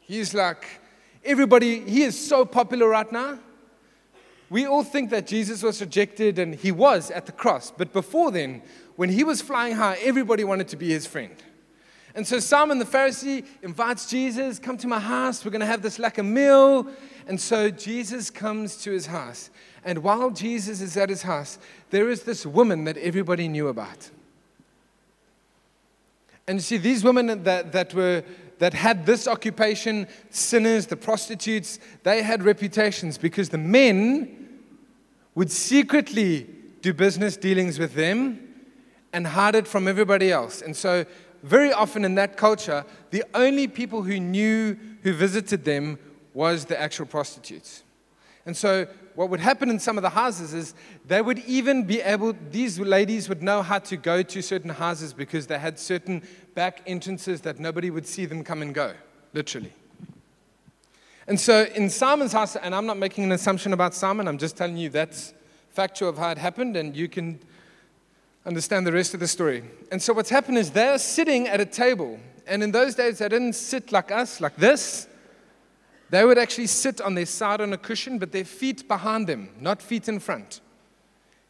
He's 0.00 0.34
like, 0.34 0.64
everybody, 1.24 1.80
he 1.80 2.02
is 2.02 2.18
so 2.18 2.44
popular 2.44 2.88
right 2.88 3.10
now. 3.10 3.38
We 4.50 4.66
all 4.66 4.84
think 4.84 5.10
that 5.10 5.26
Jesus 5.26 5.62
was 5.62 5.80
rejected, 5.80 6.38
and 6.38 6.54
he 6.54 6.72
was 6.72 7.10
at 7.10 7.24
the 7.24 7.32
cross. 7.32 7.70
But 7.70 7.92
before 7.92 8.30
then, 8.30 8.62
when 8.96 9.08
he 9.08 9.24
was 9.24 9.40
flying 9.40 9.76
high, 9.76 9.96
everybody 10.02 10.44
wanted 10.44 10.68
to 10.68 10.76
be 10.76 10.90
his 10.90 11.06
friend. 11.06 11.34
And 12.14 12.26
so 12.26 12.38
Simon 12.38 12.78
the 12.78 12.84
Pharisee 12.84 13.46
invites 13.62 14.10
Jesus, 14.10 14.58
come 14.58 14.76
to 14.76 14.86
my 14.86 14.98
house. 15.00 15.42
We're 15.42 15.50
going 15.50 15.60
to 15.60 15.66
have 15.66 15.80
this 15.80 15.98
like 15.98 16.18
a 16.18 16.22
meal. 16.22 16.86
And 17.26 17.40
so 17.40 17.70
Jesus 17.70 18.28
comes 18.28 18.76
to 18.82 18.90
his 18.90 19.06
house. 19.06 19.48
And 19.84 20.02
while 20.02 20.30
Jesus 20.30 20.80
is 20.80 20.96
at 20.96 21.08
his 21.08 21.22
house, 21.22 21.58
there 21.90 22.08
is 22.08 22.22
this 22.22 22.46
woman 22.46 22.84
that 22.84 22.96
everybody 22.98 23.48
knew 23.48 23.68
about. 23.68 24.10
And 26.46 26.58
you 26.58 26.62
see, 26.62 26.76
these 26.76 27.04
women 27.04 27.42
that, 27.44 27.72
that 27.72 27.94
were 27.94 28.24
that 28.62 28.74
had 28.74 29.06
this 29.06 29.26
occupation, 29.26 30.06
sinners, 30.30 30.86
the 30.86 30.96
prostitutes, 30.96 31.80
they 32.04 32.22
had 32.22 32.44
reputations 32.44 33.18
because 33.18 33.48
the 33.48 33.58
men 33.58 34.60
would 35.34 35.50
secretly 35.50 36.46
do 36.80 36.94
business 36.94 37.36
dealings 37.36 37.80
with 37.80 37.94
them 37.94 38.38
and 39.12 39.26
hide 39.26 39.56
it 39.56 39.66
from 39.66 39.88
everybody 39.88 40.30
else. 40.30 40.62
And 40.62 40.76
so, 40.76 41.04
very 41.42 41.72
often 41.72 42.04
in 42.04 42.14
that 42.14 42.36
culture, 42.36 42.84
the 43.10 43.24
only 43.34 43.66
people 43.66 44.04
who 44.04 44.20
knew 44.20 44.78
who 45.02 45.12
visited 45.12 45.64
them 45.64 45.98
was 46.32 46.66
the 46.66 46.80
actual 46.80 47.06
prostitutes. 47.06 47.82
And 48.44 48.56
so, 48.56 48.86
what 49.14 49.28
would 49.30 49.40
happen 49.40 49.70
in 49.70 49.78
some 49.78 49.98
of 49.98 50.02
the 50.02 50.10
houses 50.10 50.54
is 50.54 50.74
they 51.06 51.20
would 51.20 51.38
even 51.40 51.84
be 51.84 52.00
able, 52.00 52.34
these 52.50 52.78
ladies 52.80 53.28
would 53.28 53.42
know 53.42 53.62
how 53.62 53.78
to 53.78 53.96
go 53.96 54.22
to 54.22 54.42
certain 54.42 54.70
houses 54.70 55.12
because 55.12 55.46
they 55.46 55.58
had 55.58 55.78
certain 55.78 56.22
back 56.54 56.82
entrances 56.86 57.42
that 57.42 57.60
nobody 57.60 57.90
would 57.90 58.06
see 58.06 58.24
them 58.24 58.42
come 58.42 58.62
and 58.62 58.74
go, 58.74 58.94
literally. 59.32 59.72
And 61.26 61.38
so, 61.38 61.66
in 61.74 61.88
Simon's 61.88 62.32
house, 62.32 62.56
and 62.56 62.74
I'm 62.74 62.86
not 62.86 62.98
making 62.98 63.24
an 63.24 63.32
assumption 63.32 63.72
about 63.72 63.94
Simon, 63.94 64.26
I'm 64.26 64.38
just 64.38 64.56
telling 64.56 64.76
you 64.76 64.88
that's 64.88 65.34
factual 65.70 66.08
of 66.08 66.18
how 66.18 66.30
it 66.30 66.38
happened, 66.38 66.76
and 66.76 66.96
you 66.96 67.08
can 67.08 67.38
understand 68.44 68.86
the 68.86 68.92
rest 68.92 69.14
of 69.14 69.20
the 69.20 69.28
story. 69.28 69.62
And 69.92 70.02
so, 70.02 70.12
what's 70.12 70.30
happened 70.30 70.58
is 70.58 70.70
they're 70.70 70.98
sitting 70.98 71.46
at 71.46 71.60
a 71.60 71.66
table, 71.66 72.18
and 72.46 72.60
in 72.60 72.72
those 72.72 72.96
days, 72.96 73.18
they 73.18 73.28
didn't 73.28 73.52
sit 73.52 73.92
like 73.92 74.10
us, 74.10 74.40
like 74.40 74.56
this 74.56 75.06
they 76.12 76.26
would 76.26 76.36
actually 76.36 76.66
sit 76.66 77.00
on 77.00 77.14
their 77.14 77.24
side 77.24 77.62
on 77.62 77.72
a 77.72 77.78
cushion, 77.78 78.18
but 78.18 78.32
their 78.32 78.44
feet 78.44 78.86
behind 78.86 79.26
them, 79.26 79.48
not 79.58 79.80
feet 79.80 80.10
in 80.10 80.20
front, 80.20 80.60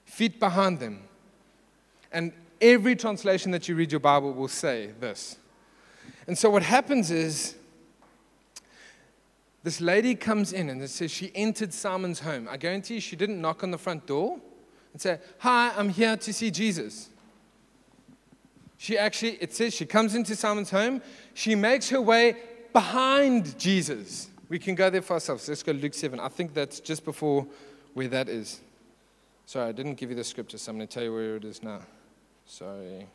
feet 0.04 0.38
behind 0.38 0.78
them. 0.78 1.02
And 2.12 2.32
every 2.60 2.94
translation 2.94 3.50
that 3.50 3.66
you 3.66 3.74
read 3.74 3.90
your 3.90 3.98
Bible 3.98 4.32
will 4.32 4.46
say 4.46 4.90
this. 5.00 5.36
And 6.28 6.38
so 6.38 6.48
what 6.48 6.62
happens 6.62 7.10
is 7.10 7.56
this 9.64 9.80
lady 9.80 10.14
comes 10.14 10.52
in 10.52 10.70
and 10.70 10.80
it 10.80 10.90
says 10.90 11.10
she 11.10 11.32
entered 11.34 11.74
Simon's 11.74 12.20
home. 12.20 12.46
I 12.48 12.56
guarantee 12.56 12.94
you 12.94 13.00
she 13.00 13.16
didn't 13.16 13.40
knock 13.40 13.64
on 13.64 13.72
the 13.72 13.78
front 13.78 14.06
door 14.06 14.38
and 14.92 15.02
say, 15.02 15.18
Hi, 15.38 15.72
I'm 15.76 15.88
here 15.88 16.16
to 16.16 16.32
see 16.32 16.52
Jesus. 16.52 17.08
She 18.78 18.96
actually, 18.96 19.38
it 19.40 19.52
says 19.54 19.74
she 19.74 19.86
comes 19.86 20.14
into 20.14 20.36
Simon's 20.36 20.70
home, 20.70 21.02
she 21.34 21.56
makes 21.56 21.88
her 21.88 22.00
way 22.00 22.36
behind 22.72 23.58
Jesus. 23.58 24.28
We 24.52 24.58
can 24.58 24.74
go 24.74 24.90
there 24.90 25.00
for 25.00 25.14
ourselves. 25.14 25.48
Let's 25.48 25.62
go 25.62 25.72
to 25.72 25.78
Luke 25.78 25.94
7. 25.94 26.20
I 26.20 26.28
think 26.28 26.52
that's 26.52 26.78
just 26.78 27.06
before 27.06 27.46
where 27.94 28.08
that 28.08 28.28
is. 28.28 28.60
Sorry, 29.46 29.70
I 29.70 29.72
didn't 29.72 29.94
give 29.94 30.10
you 30.10 30.14
the 30.14 30.24
scripture, 30.24 30.58
so 30.58 30.70
I'm 30.70 30.76
going 30.76 30.86
to 30.86 30.92
tell 30.92 31.02
you 31.02 31.14
where 31.14 31.36
it 31.36 31.44
is 31.46 31.62
now. 31.62 31.80
Sorry. 32.44 33.06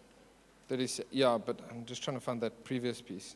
That 0.67 0.79
is, 0.79 0.99
yeah, 1.11 1.37
but 1.37 1.59
I'm 1.69 1.85
just 1.85 2.01
trying 2.01 2.17
to 2.17 2.21
find 2.21 2.41
that 2.41 2.63
previous 2.63 3.03
piece. 3.03 3.35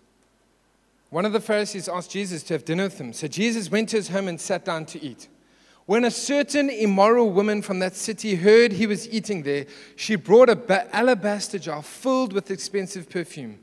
One 1.12 1.26
of 1.26 1.32
the 1.32 1.40
Pharisees 1.40 1.88
asked 1.88 2.10
Jesus 2.10 2.42
to 2.42 2.56
have 2.56 2.66
dinner 2.66 2.86
with 2.86 3.00
him. 3.00 3.14
So 3.14 3.28
Jesus 3.28 3.70
went 3.70 3.90
to 3.90 3.98
his 3.98 4.08
home 4.08 4.28
and 4.28 4.42
sat 4.42 4.66
down 4.66 4.88
to 4.88 5.00
eat. 5.00 5.28
When 5.86 6.04
a 6.04 6.10
certain 6.10 6.72
immoral 6.72 7.30
woman 7.30 7.62
from 7.62 7.78
that 7.80 7.96
city 7.96 8.34
heard 8.34 8.72
he 8.72 8.88
was 8.88 9.08
eating 9.10 9.44
there, 9.44 9.68
she 9.96 10.16
brought 10.16 10.50
a 10.50 10.96
alabaster 10.96 11.60
jar 11.60 11.84
filled 11.84 12.34
with 12.34 12.50
expensive 12.50 13.12
perfume. 13.12 13.60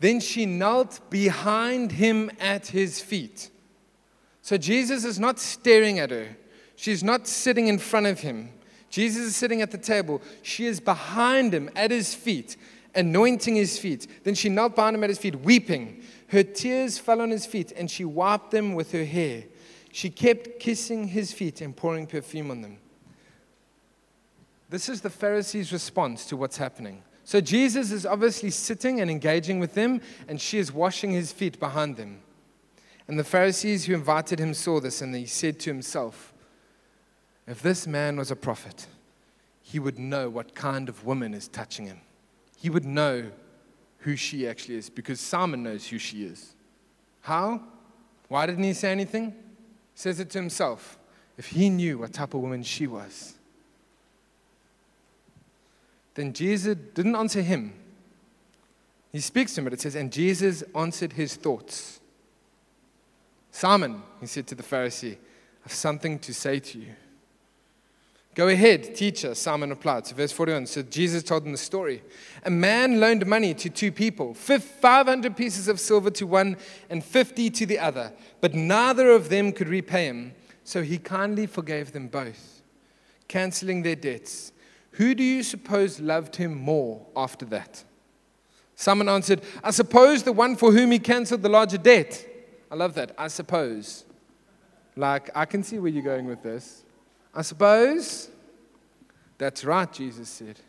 Then 0.00 0.20
she 0.20 0.44
knelt 0.44 1.00
behind 1.08 1.92
him 1.92 2.30
at 2.38 2.66
his 2.66 3.00
feet 3.00 3.50
so 4.42 4.56
Jesus 4.56 5.04
is 5.04 5.18
not 5.18 5.38
staring 5.38 5.98
at 5.98 6.10
her. 6.10 6.36
She's 6.76 7.04
not 7.04 7.26
sitting 7.26 7.68
in 7.68 7.78
front 7.78 8.06
of 8.06 8.20
him. 8.20 8.50
Jesus 8.88 9.22
is 9.26 9.36
sitting 9.36 9.62
at 9.62 9.70
the 9.70 9.78
table. 9.78 10.22
She 10.42 10.66
is 10.66 10.80
behind 10.80 11.54
him 11.54 11.70
at 11.76 11.90
his 11.90 12.14
feet, 12.14 12.56
anointing 12.94 13.54
his 13.54 13.78
feet. 13.78 14.06
Then 14.24 14.34
she 14.34 14.48
knelt 14.48 14.74
behind 14.74 14.96
him 14.96 15.04
at 15.04 15.10
his 15.10 15.18
feet, 15.18 15.36
weeping. 15.36 16.02
Her 16.28 16.42
tears 16.42 16.98
fell 16.98 17.20
on 17.20 17.30
his 17.30 17.46
feet, 17.46 17.72
and 17.76 17.90
she 17.90 18.04
wiped 18.04 18.50
them 18.50 18.74
with 18.74 18.92
her 18.92 19.04
hair. 19.04 19.44
She 19.92 20.10
kept 20.10 20.58
kissing 20.58 21.08
his 21.08 21.32
feet 21.32 21.60
and 21.60 21.76
pouring 21.76 22.06
perfume 22.06 22.50
on 22.50 22.62
them. 22.62 22.78
This 24.70 24.88
is 24.88 25.00
the 25.00 25.10
Pharisees' 25.10 25.72
response 25.72 26.26
to 26.26 26.36
what's 26.36 26.56
happening. 26.56 27.02
So 27.24 27.40
Jesus 27.40 27.92
is 27.92 28.06
obviously 28.06 28.50
sitting 28.50 29.00
and 29.00 29.10
engaging 29.10 29.60
with 29.60 29.74
them, 29.74 30.00
and 30.28 30.40
she 30.40 30.58
is 30.58 30.72
washing 30.72 31.10
his 31.10 31.32
feet 31.32 31.60
behind 31.60 31.96
them. 31.96 32.22
And 33.10 33.18
the 33.18 33.24
Pharisees 33.24 33.86
who 33.86 33.94
invited 33.94 34.38
him 34.38 34.54
saw 34.54 34.78
this, 34.78 35.02
and 35.02 35.12
he 35.12 35.26
said 35.26 35.58
to 35.60 35.70
himself, 35.70 36.32
If 37.44 37.60
this 37.60 37.84
man 37.84 38.16
was 38.16 38.30
a 38.30 38.36
prophet, 38.36 38.86
he 39.62 39.80
would 39.80 39.98
know 39.98 40.30
what 40.30 40.54
kind 40.54 40.88
of 40.88 41.04
woman 41.04 41.34
is 41.34 41.48
touching 41.48 41.86
him. 41.86 42.02
He 42.56 42.70
would 42.70 42.84
know 42.84 43.32
who 43.98 44.14
she 44.14 44.46
actually 44.46 44.76
is 44.76 44.88
because 44.88 45.18
Simon 45.18 45.64
knows 45.64 45.88
who 45.88 45.98
she 45.98 46.22
is. 46.22 46.54
How? 47.22 47.60
Why 48.28 48.46
didn't 48.46 48.62
he 48.62 48.74
say 48.74 48.92
anything? 48.92 49.30
He 49.32 49.34
says 49.96 50.20
it 50.20 50.30
to 50.30 50.38
himself. 50.38 50.96
If 51.36 51.46
he 51.46 51.68
knew 51.68 51.98
what 51.98 52.12
type 52.12 52.32
of 52.32 52.40
woman 52.42 52.62
she 52.62 52.86
was, 52.86 53.34
then 56.14 56.32
Jesus 56.32 56.76
didn't 56.94 57.16
answer 57.16 57.42
him. 57.42 57.72
He 59.10 59.18
speaks 59.18 59.54
to 59.54 59.62
him, 59.62 59.64
but 59.64 59.72
it 59.72 59.80
says, 59.80 59.96
and 59.96 60.12
Jesus 60.12 60.62
answered 60.76 61.14
his 61.14 61.34
thoughts. 61.34 61.99
Simon, 63.50 64.02
he 64.20 64.26
said 64.26 64.46
to 64.48 64.54
the 64.54 64.62
Pharisee, 64.62 65.14
I 65.14 65.64
have 65.64 65.72
something 65.72 66.18
to 66.20 66.32
say 66.32 66.60
to 66.60 66.78
you. 66.78 66.94
Go 68.36 68.48
ahead, 68.48 68.94
teacher, 68.94 69.34
Simon 69.34 69.70
replied. 69.70 70.06
So, 70.06 70.14
verse 70.14 70.30
41. 70.30 70.66
So, 70.66 70.82
Jesus 70.82 71.24
told 71.24 71.44
them 71.44 71.52
the 71.52 71.58
story. 71.58 72.02
A 72.44 72.50
man 72.50 73.00
loaned 73.00 73.26
money 73.26 73.54
to 73.54 73.68
two 73.68 73.90
people 73.90 74.34
500 74.34 75.36
pieces 75.36 75.66
of 75.66 75.80
silver 75.80 76.10
to 76.10 76.26
one 76.26 76.56
and 76.88 77.04
50 77.04 77.50
to 77.50 77.66
the 77.66 77.78
other, 77.80 78.12
but 78.40 78.54
neither 78.54 79.10
of 79.10 79.30
them 79.30 79.50
could 79.50 79.68
repay 79.68 80.06
him. 80.06 80.32
So, 80.62 80.82
he 80.82 80.98
kindly 80.98 81.46
forgave 81.46 81.92
them 81.92 82.06
both, 82.06 82.62
canceling 83.26 83.82
their 83.82 83.96
debts. 83.96 84.52
Who 84.92 85.14
do 85.14 85.24
you 85.24 85.42
suppose 85.42 85.98
loved 85.98 86.36
him 86.36 86.54
more 86.54 87.04
after 87.16 87.44
that? 87.46 87.82
Simon 88.76 89.08
answered, 89.08 89.42
I 89.62 89.72
suppose 89.72 90.22
the 90.22 90.32
one 90.32 90.56
for 90.56 90.72
whom 90.72 90.92
he 90.92 90.98
canceled 91.00 91.42
the 91.42 91.48
larger 91.48 91.78
debt. 91.78 92.26
I 92.70 92.74
love 92.74 92.94
that. 92.94 93.14
I 93.18 93.28
suppose. 93.28 94.04
Like, 94.96 95.30
I 95.34 95.44
can 95.44 95.62
see 95.62 95.78
where 95.78 95.90
you're 95.90 96.02
going 96.02 96.26
with 96.26 96.42
this. 96.42 96.84
I 97.34 97.42
suppose. 97.42 98.30
That's 99.38 99.64
right, 99.64 99.90
Jesus 99.90 100.28
said. 100.28 100.60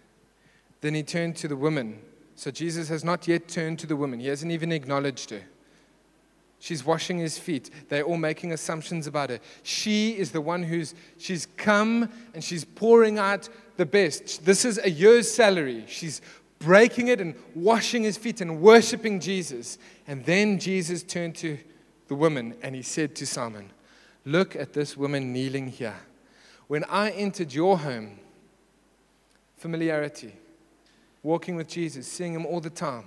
Then 0.81 0.95
he 0.95 1.03
turned 1.03 1.35
to 1.37 1.47
the 1.47 1.55
woman. 1.55 1.99
So 2.35 2.49
Jesus 2.49 2.89
has 2.89 3.03
not 3.03 3.27
yet 3.27 3.47
turned 3.47 3.79
to 3.79 3.87
the 3.87 3.95
woman, 3.95 4.19
he 4.19 4.27
hasn't 4.27 4.51
even 4.51 4.71
acknowledged 4.71 5.29
her. 5.29 5.41
She's 6.59 6.85
washing 6.85 7.17
his 7.17 7.39
feet. 7.39 7.71
They're 7.89 8.03
all 8.03 8.17
making 8.17 8.53
assumptions 8.53 9.07
about 9.07 9.31
her. 9.31 9.39
She 9.63 10.11
is 10.11 10.31
the 10.31 10.41
one 10.41 10.61
who's 10.61 10.93
she's 11.17 11.47
come 11.57 12.07
and 12.35 12.43
she's 12.43 12.63
pouring 12.63 13.17
out 13.17 13.49
the 13.77 13.85
best. 13.85 14.45
This 14.45 14.63
is 14.63 14.79
a 14.83 14.89
year's 14.89 15.29
salary. 15.29 15.85
She's 15.87 16.21
breaking 16.59 17.07
it 17.07 17.19
and 17.19 17.33
washing 17.55 18.03
his 18.03 18.15
feet 18.15 18.41
and 18.41 18.61
worshiping 18.61 19.19
Jesus. 19.19 19.79
And 20.07 20.23
then 20.25 20.59
Jesus 20.59 21.01
turned 21.01 21.35
to 21.37 21.57
the 22.11 22.15
woman 22.15 22.53
and 22.61 22.75
he 22.75 22.81
said 22.81 23.15
to 23.15 23.25
Simon, 23.25 23.71
Look 24.25 24.53
at 24.57 24.73
this 24.73 24.97
woman 24.97 25.31
kneeling 25.31 25.69
here. 25.69 25.95
When 26.67 26.83
I 26.83 27.11
entered 27.11 27.53
your 27.53 27.77
home, 27.77 28.19
familiarity, 29.55 30.33
walking 31.23 31.55
with 31.55 31.69
Jesus, 31.69 32.05
seeing 32.05 32.33
him 32.33 32.45
all 32.45 32.59
the 32.59 32.69
time, 32.69 33.05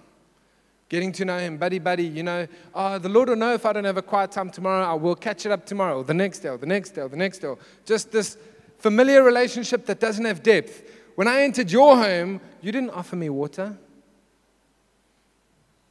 getting 0.88 1.12
to 1.12 1.26
know 1.26 1.38
him, 1.38 1.58
buddy, 1.58 1.78
buddy, 1.78 2.06
you 2.06 2.22
know, 2.22 2.48
oh, 2.74 2.98
the 2.98 3.10
Lord 3.10 3.28
will 3.28 3.36
know 3.36 3.52
if 3.52 3.66
I 3.66 3.74
don't 3.74 3.84
have 3.84 3.98
a 3.98 4.02
quiet 4.02 4.32
time 4.32 4.48
tomorrow, 4.48 4.86
I 4.86 4.94
will 4.94 5.16
catch 5.16 5.44
it 5.44 5.52
up 5.52 5.66
tomorrow, 5.66 5.98
or 5.98 6.04
the 6.04 6.14
next 6.14 6.38
day, 6.38 6.48
or 6.48 6.56
the 6.56 6.64
next 6.64 6.92
day, 6.92 7.02
or 7.02 7.08
the 7.10 7.18
next 7.18 7.40
day. 7.40 7.54
Just 7.84 8.10
this 8.10 8.38
familiar 8.78 9.22
relationship 9.22 9.84
that 9.84 10.00
doesn't 10.00 10.24
have 10.24 10.42
depth. 10.42 10.82
When 11.14 11.28
I 11.28 11.42
entered 11.42 11.70
your 11.70 11.94
home, 11.94 12.40
you 12.62 12.72
didn't 12.72 12.90
offer 12.90 13.16
me 13.16 13.28
water 13.28 13.76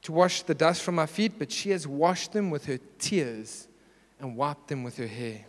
to 0.03 0.11
wash 0.11 0.43
the 0.43 0.53
dust 0.53 0.83
from 0.83 0.95
my 0.95 1.05
feet, 1.05 1.33
but 1.39 1.51
she 1.51 1.71
has 1.71 1.87
washed 1.87 2.33
them 2.33 2.49
with 2.49 2.65
her 2.65 2.79
tears 2.99 3.67
and 4.19 4.35
wiped 4.35 4.67
them 4.67 4.83
with 4.83 4.97
her 4.97 5.07
hair. 5.07 5.45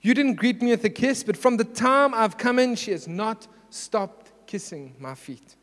You 0.00 0.14
didn't 0.14 0.34
greet 0.34 0.62
me 0.62 0.70
with 0.70 0.84
a 0.84 0.90
kiss, 0.90 1.24
but 1.24 1.36
from 1.36 1.56
the 1.56 1.64
time 1.64 2.14
I've 2.14 2.38
come 2.38 2.58
in, 2.58 2.76
she 2.76 2.92
has 2.92 3.08
not 3.08 3.48
stopped 3.70 4.32
kissing 4.46 4.94
my 4.98 5.14
feet. 5.14 5.56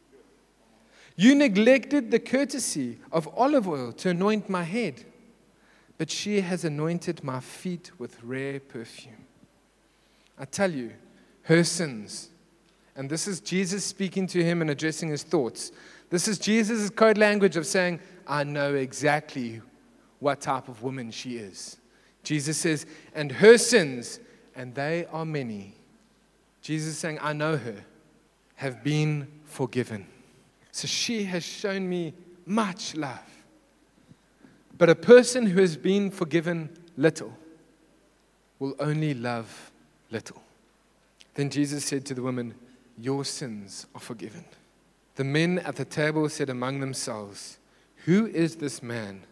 You 1.15 1.33
neglected 1.33 2.11
the 2.11 2.19
courtesy 2.19 2.99
of 3.11 3.29
olive 3.37 3.67
oil 3.67 3.93
to 3.93 4.09
anoint 4.09 4.49
my 4.49 4.63
head, 4.63 5.05
but 5.97 6.11
she 6.11 6.41
has 6.41 6.65
anointed 6.65 7.23
my 7.23 7.39
feet 7.39 7.91
with 7.97 8.21
rare 8.21 8.59
perfume. 8.59 9.25
I 10.37 10.43
tell 10.43 10.71
you, 10.71 10.91
her 11.43 11.63
sins, 11.63 12.29
and 12.97 13.09
this 13.09 13.27
is 13.27 13.39
Jesus 13.39 13.85
speaking 13.85 14.27
to 14.27 14.43
him 14.43 14.61
and 14.61 14.69
addressing 14.69 15.09
his 15.09 15.23
thoughts. 15.23 15.71
This 16.09 16.27
is 16.27 16.37
Jesus' 16.39 16.89
code 16.89 17.17
language 17.17 17.57
of 17.57 17.65
saying, 17.65 17.99
I 18.27 18.43
know 18.43 18.75
exactly 18.75 19.61
what 20.19 20.41
type 20.41 20.67
of 20.67 20.83
woman 20.83 21.11
she 21.11 21.37
is. 21.37 21.77
Jesus 22.23 22.57
says, 22.57 22.85
and 23.13 23.31
her 23.31 23.57
sins 23.57 24.19
and 24.55 24.73
they 24.73 25.05
are 25.11 25.25
many. 25.25 25.75
Jesus 26.61 26.93
is 26.93 26.97
saying, 26.97 27.19
I 27.21 27.33
know 27.33 27.57
her, 27.57 27.85
have 28.55 28.83
been 28.83 29.27
forgiven. 29.43 30.07
So 30.71 30.87
she 30.87 31.25
has 31.25 31.43
shown 31.43 31.87
me 31.87 32.13
much 32.45 32.95
love. 32.95 33.19
But 34.77 34.89
a 34.89 34.95
person 34.95 35.45
who 35.45 35.61
has 35.61 35.77
been 35.77 36.11
forgiven 36.11 36.69
little 36.97 37.33
will 38.59 38.75
only 38.79 39.13
love 39.13 39.71
little. 40.11 40.41
Then 41.35 41.49
Jesus 41.49 41.85
said 41.85 42.05
to 42.05 42.13
the 42.13 42.21
woman, 42.21 42.55
Your 42.97 43.25
sins 43.25 43.85
are 43.93 44.01
forgiven. 44.01 44.45
The 45.15 45.23
men 45.23 45.59
at 45.59 45.77
the 45.77 45.85
table 45.85 46.27
said 46.29 46.49
among 46.49 46.79
themselves, 46.81 47.57
Who 48.05 48.27
is 48.27 48.57
this 48.57 48.83
man 48.83 49.23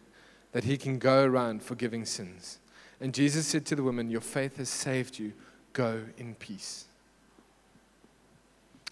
that 0.52 0.64
he 0.64 0.76
can 0.76 0.98
go 0.98 1.24
around 1.24 1.62
forgiving 1.62 2.04
sins? 2.04 2.58
And 3.00 3.12
Jesus 3.12 3.46
said 3.46 3.66
to 3.66 3.76
the 3.76 3.82
woman, 3.82 4.10
Your 4.10 4.20
faith 4.22 4.56
has 4.56 4.68
saved 4.68 5.18
you. 5.18 5.32
Go 5.72 6.02
in 6.16 6.34
peace. 6.36 6.86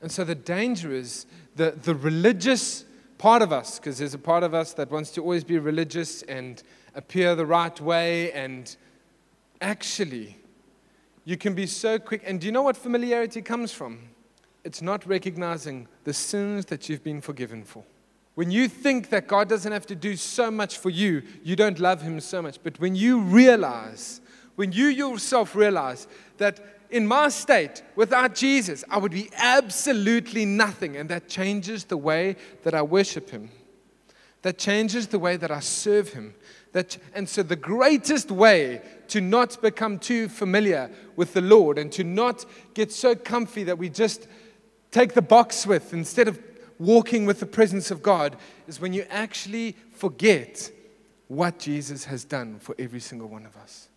And 0.02 0.10
so 0.10 0.24
the 0.24 0.34
danger 0.34 0.92
is 0.92 1.26
the, 1.54 1.70
the 1.70 1.94
religious 1.94 2.84
part 3.18 3.40
of 3.40 3.52
us, 3.52 3.78
because 3.78 3.98
there's 3.98 4.14
a 4.14 4.18
part 4.18 4.42
of 4.42 4.52
us 4.52 4.72
that 4.74 4.90
wants 4.90 5.12
to 5.12 5.22
always 5.22 5.44
be 5.44 5.58
religious 5.58 6.22
and 6.22 6.62
appear 6.94 7.34
the 7.36 7.46
right 7.46 7.80
way. 7.80 8.32
And 8.32 8.74
actually, 9.60 10.36
you 11.24 11.36
can 11.36 11.54
be 11.54 11.66
so 11.66 11.98
quick. 12.00 12.22
And 12.26 12.40
do 12.40 12.46
you 12.46 12.52
know 12.52 12.62
what 12.62 12.76
familiarity 12.76 13.40
comes 13.40 13.72
from? 13.72 14.11
It's 14.64 14.82
not 14.82 15.06
recognizing 15.06 15.88
the 16.04 16.14
sins 16.14 16.66
that 16.66 16.88
you've 16.88 17.02
been 17.02 17.20
forgiven 17.20 17.64
for. 17.64 17.84
When 18.34 18.50
you 18.50 18.68
think 18.68 19.10
that 19.10 19.26
God 19.26 19.48
doesn't 19.48 19.72
have 19.72 19.86
to 19.86 19.94
do 19.94 20.16
so 20.16 20.50
much 20.50 20.78
for 20.78 20.88
you, 20.88 21.22
you 21.42 21.56
don't 21.56 21.78
love 21.78 22.00
Him 22.00 22.18
so 22.20 22.40
much. 22.40 22.58
But 22.62 22.80
when 22.80 22.94
you 22.94 23.20
realize, 23.20 24.20
when 24.54 24.72
you 24.72 24.86
yourself 24.86 25.54
realize 25.54 26.06
that 26.38 26.60
in 26.90 27.06
my 27.06 27.28
state, 27.28 27.82
without 27.96 28.34
Jesus, 28.34 28.84
I 28.88 28.98
would 28.98 29.12
be 29.12 29.30
absolutely 29.36 30.44
nothing, 30.44 30.96
and 30.96 31.08
that 31.08 31.28
changes 31.28 31.84
the 31.84 31.96
way 31.96 32.36
that 32.62 32.74
I 32.74 32.82
worship 32.82 33.30
Him. 33.30 33.50
That 34.42 34.58
changes 34.58 35.08
the 35.08 35.18
way 35.18 35.36
that 35.36 35.50
I 35.50 35.60
serve 35.60 36.12
Him. 36.12 36.34
That, 36.72 36.96
and 37.14 37.28
so, 37.28 37.42
the 37.42 37.56
greatest 37.56 38.30
way 38.30 38.80
to 39.08 39.20
not 39.20 39.60
become 39.60 39.98
too 39.98 40.28
familiar 40.28 40.90
with 41.16 41.34
the 41.34 41.42
Lord 41.42 41.76
and 41.76 41.92
to 41.92 42.02
not 42.02 42.46
get 42.72 42.90
so 42.90 43.14
comfy 43.14 43.64
that 43.64 43.76
we 43.76 43.90
just 43.90 44.26
take 44.92 45.14
the 45.14 45.22
box 45.22 45.66
with 45.66 45.92
instead 45.92 46.28
of 46.28 46.38
walking 46.78 47.26
with 47.26 47.40
the 47.40 47.46
presence 47.46 47.90
of 47.90 48.02
God 48.02 48.36
is 48.68 48.80
when 48.80 48.92
you 48.92 49.04
actually 49.10 49.76
forget 49.92 50.70
what 51.28 51.58
Jesus 51.58 52.04
has 52.04 52.24
done 52.24 52.58
for 52.60 52.74
every 52.78 53.00
single 53.00 53.28
one 53.28 53.46
of 53.46 53.56
us. 53.56 53.88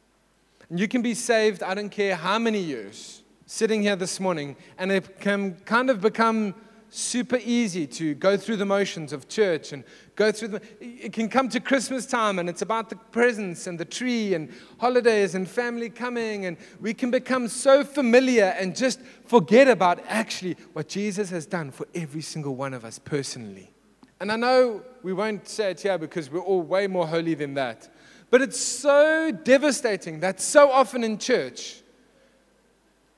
And 0.70 0.80
you 0.80 0.88
can 0.88 1.02
be 1.02 1.14
saved, 1.14 1.62
I 1.62 1.76
don't 1.76 1.90
care 1.90 2.16
how 2.16 2.40
many 2.40 2.60
years, 2.60 3.22
sitting 3.46 3.82
here 3.84 3.96
this 3.96 4.20
morning, 4.20 4.56
and 4.78 4.92
it 4.92 5.20
can 5.20 5.56
kind 5.66 5.90
of 5.90 6.02
become 6.02 6.56
super 6.96 7.40
easy 7.44 7.86
to 7.88 8.16
go 8.16 8.38
through 8.38 8.58
the 8.58 8.66
motions 8.66 9.12
of 9.14 9.28
church 9.28 9.74
and 9.74 9.84
go 10.16 10.32
through 10.32 10.48
the. 10.48 10.62
It 10.80 11.14
can 11.14 11.30
come 11.30 11.50
to 11.50 11.60
Christmas 11.60 12.06
time 12.06 12.40
and 12.40 12.48
it's 12.48 12.62
about 12.62 12.90
the 12.90 12.96
presents 12.96 13.68
and 13.68 13.80
the 13.80 13.86
tree 13.86 14.34
and 14.34 14.52
holidays 14.80 15.36
and 15.36 15.48
family 15.48 15.90
coming, 15.90 16.46
and 16.46 16.58
we 16.80 16.94
can 16.94 17.12
become 17.12 17.48
so 17.48 17.84
familiar 17.84 18.56
and 18.58 18.76
just 18.76 19.02
forget 19.26 19.68
about 19.68 20.04
actually 20.08 20.56
what 20.74 20.88
Jesus 20.88 21.30
has 21.30 21.46
done 21.46 21.72
for 21.72 21.88
every 21.94 22.22
single 22.22 22.56
one 22.56 22.74
of 22.74 22.86
us 22.86 23.00
personally. 23.00 23.72
And 24.20 24.32
I 24.32 24.38
know 24.38 24.82
we 25.04 25.14
won't 25.14 25.48
say 25.48 25.72
it 25.72 25.82
here 25.82 25.98
because 25.98 26.32
we're 26.32 26.40
all 26.40 26.62
way 26.62 26.88
more 26.88 27.06
holy 27.06 27.34
than 27.34 27.54
that, 27.56 27.94
but 28.30 28.42
it's 28.42 28.60
so 28.60 29.32
devastating 29.32 30.22
that 30.22 30.40
so 30.40 30.72
often 30.72 31.04
in 31.04 31.18
church, 31.18 31.82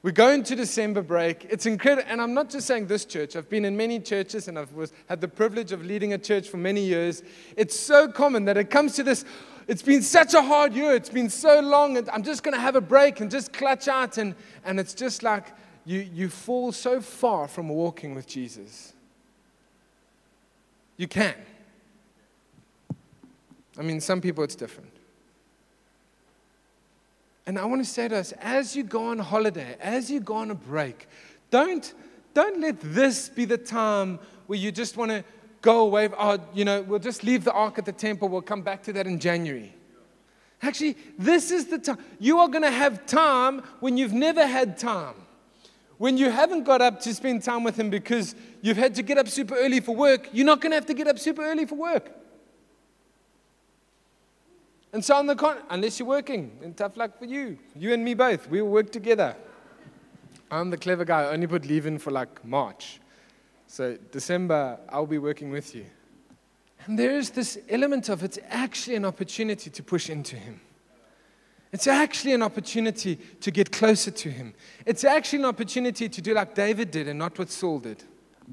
we 0.08 0.14
go 0.14 0.30
into 0.30 0.56
December 0.56 1.02
break. 1.02 1.48
It's 1.50 1.66
incredible. 1.66 2.08
And 2.10 2.22
I'm 2.22 2.34
not 2.34 2.50
just 2.50 2.66
saying 2.66 2.88
this 2.88 3.04
church. 3.04 3.36
I've 3.36 3.50
been 3.50 3.66
in 3.66 3.76
many 3.76 4.00
churches 4.00 4.48
and 4.48 4.58
I've 4.58 4.72
was, 4.72 4.94
had 5.10 5.20
the 5.20 5.28
privilege 5.28 5.74
of 5.74 5.84
leading 5.84 6.14
a 6.14 6.18
church 6.18 6.48
for 6.48 6.56
many 6.56 6.80
years. 6.80 7.24
It's 7.58 7.78
so 7.78 8.08
common 8.08 8.46
that 8.46 8.56
it 8.56 8.70
comes 8.70 8.96
to 8.96 9.04
this. 9.04 9.26
It's 9.68 9.82
been 9.82 10.02
such 10.02 10.34
a 10.34 10.42
hard 10.42 10.72
year. 10.72 10.94
It's 10.96 11.10
been 11.10 11.30
so 11.30 11.60
long. 11.60 11.98
And 11.98 12.10
I'm 12.12 12.24
just 12.24 12.42
going 12.42 12.54
to 12.54 12.62
have 12.62 12.78
a 12.78 12.80
break 12.80 13.20
and 13.20 13.30
just 13.30 13.52
clutch 13.52 13.90
out. 13.90 14.18
And, 14.18 14.34
and 14.64 14.80
it's 14.80 14.94
just 14.94 15.24
like 15.24 15.48
you, 15.84 16.00
you 16.00 16.30
fall 16.30 16.72
so 16.72 17.02
far 17.02 17.50
from 17.50 17.68
walking 17.68 18.16
with 18.16 18.28
Jesus. 18.28 18.94
You 20.96 21.10
can. 21.10 21.36
I 23.78 23.82
mean, 23.82 24.00
some 24.00 24.22
people 24.22 24.46
it's 24.46 24.56
different. 24.56 24.97
And 27.48 27.58
I 27.58 27.64
want 27.64 27.84
to 27.84 27.90
say 27.90 28.10
to 28.10 28.18
us, 28.18 28.34
as 28.42 28.76
you 28.76 28.84
go 28.84 29.06
on 29.06 29.20
holiday, 29.20 29.78
as 29.80 30.12
you 30.12 30.20
go 30.20 30.36
on 30.36 30.52
a 30.52 30.56
break, 30.56 31.08
don't, 31.50 31.94
don't 32.34 32.60
let 32.60 32.76
this 32.82 33.30
be 33.30 33.46
the 33.46 33.58
time 33.58 34.20
where 34.48 34.60
you 34.60 34.70
just 34.70 34.98
want 34.98 35.12
to 35.12 35.24
go 35.62 35.80
away. 35.80 36.10
Oh, 36.18 36.40
you 36.54 36.66
know, 36.66 36.82
we'll 36.82 37.00
just 37.00 37.24
leave 37.24 37.46
the 37.46 37.54
ark 37.54 37.80
at 37.80 37.86
the 37.86 37.94
temple. 37.94 38.28
We'll 38.28 38.42
come 38.42 38.64
back 38.64 38.84
to 38.84 38.94
that 38.94 39.08
in 39.08 39.18
January. 39.18 39.74
Actually, 40.62 40.98
this 41.18 41.50
is 41.50 41.68
the 41.68 41.78
time. 41.78 42.00
You 42.20 42.40
are 42.40 42.50
going 42.50 42.64
to 42.64 42.72
have 42.72 43.06
time 43.06 43.64
when 43.80 43.96
you've 43.96 44.14
never 44.14 44.46
had 44.46 44.78
time. 44.78 45.16
When 46.00 46.18
you 46.18 46.30
haven't 46.30 46.66
got 46.66 46.82
up 46.82 47.00
to 47.02 47.14
spend 47.14 47.44
time 47.44 47.64
with 47.64 47.80
Him 47.80 47.90
because 47.90 48.36
you've 48.62 48.78
had 48.78 48.94
to 48.96 49.04
get 49.04 49.18
up 49.18 49.30
super 49.30 49.56
early 49.56 49.80
for 49.80 49.96
work, 49.96 50.28
you're 50.34 50.46
not 50.46 50.60
going 50.60 50.72
to 50.72 50.76
have 50.76 50.86
to 50.88 50.94
get 50.94 51.08
up 51.08 51.18
super 51.18 51.44
early 51.44 51.66
for 51.66 51.76
work. 51.76 52.12
And 54.94 55.04
so 55.04 55.16
on 55.16 55.28
the 55.28 55.36
con, 55.36 55.58
unless 55.70 56.00
you're 56.00 56.08
working, 56.08 56.58
and 56.64 56.76
tough 56.76 56.98
luck 56.98 57.20
for 57.20 57.26
you. 57.26 57.58
You 57.76 57.94
and 57.94 58.04
me 58.04 58.14
both. 58.14 58.50
We 58.50 58.62
will 58.62 58.70
work 58.70 58.92
together. 58.92 59.36
I'm 60.50 60.70
the 60.70 60.78
clever 60.78 61.04
guy. 61.04 61.24
I 61.24 61.34
only 61.34 61.48
put 61.48 61.66
leave 61.66 61.86
in 61.86 62.00
for 62.00 62.12
like 62.12 62.44
March. 62.46 63.00
So, 63.68 63.98
December, 64.12 64.80
I'll 64.90 65.06
be 65.06 65.18
working 65.18 65.52
with 65.52 65.76
you. 65.76 65.86
And 66.86 66.98
there 66.98 67.18
is 67.18 67.32
this 67.32 67.58
element 67.68 68.08
of 68.08 68.24
it's 68.24 68.40
actually 68.50 68.96
an 68.96 69.04
opportunity 69.04 69.70
to 69.70 69.84
push 69.84 70.10
into 70.10 70.38
Him. 70.38 70.62
It's 71.74 71.86
actually 71.86 72.32
an 72.32 72.42
opportunity 72.42 73.18
to 73.42 73.52
get 73.52 73.74
closer 73.74 74.10
to 74.10 74.32
Him. 74.32 74.54
It's 74.86 75.04
actually 75.04 75.40
an 75.40 75.46
opportunity 75.46 76.08
to 76.08 76.22
do 76.22 76.34
like 76.34 76.56
David 76.56 76.92
did 76.92 77.10
and 77.10 77.20
not 77.20 77.38
what 77.38 77.50
Saul 77.50 77.80
did. 77.80 78.04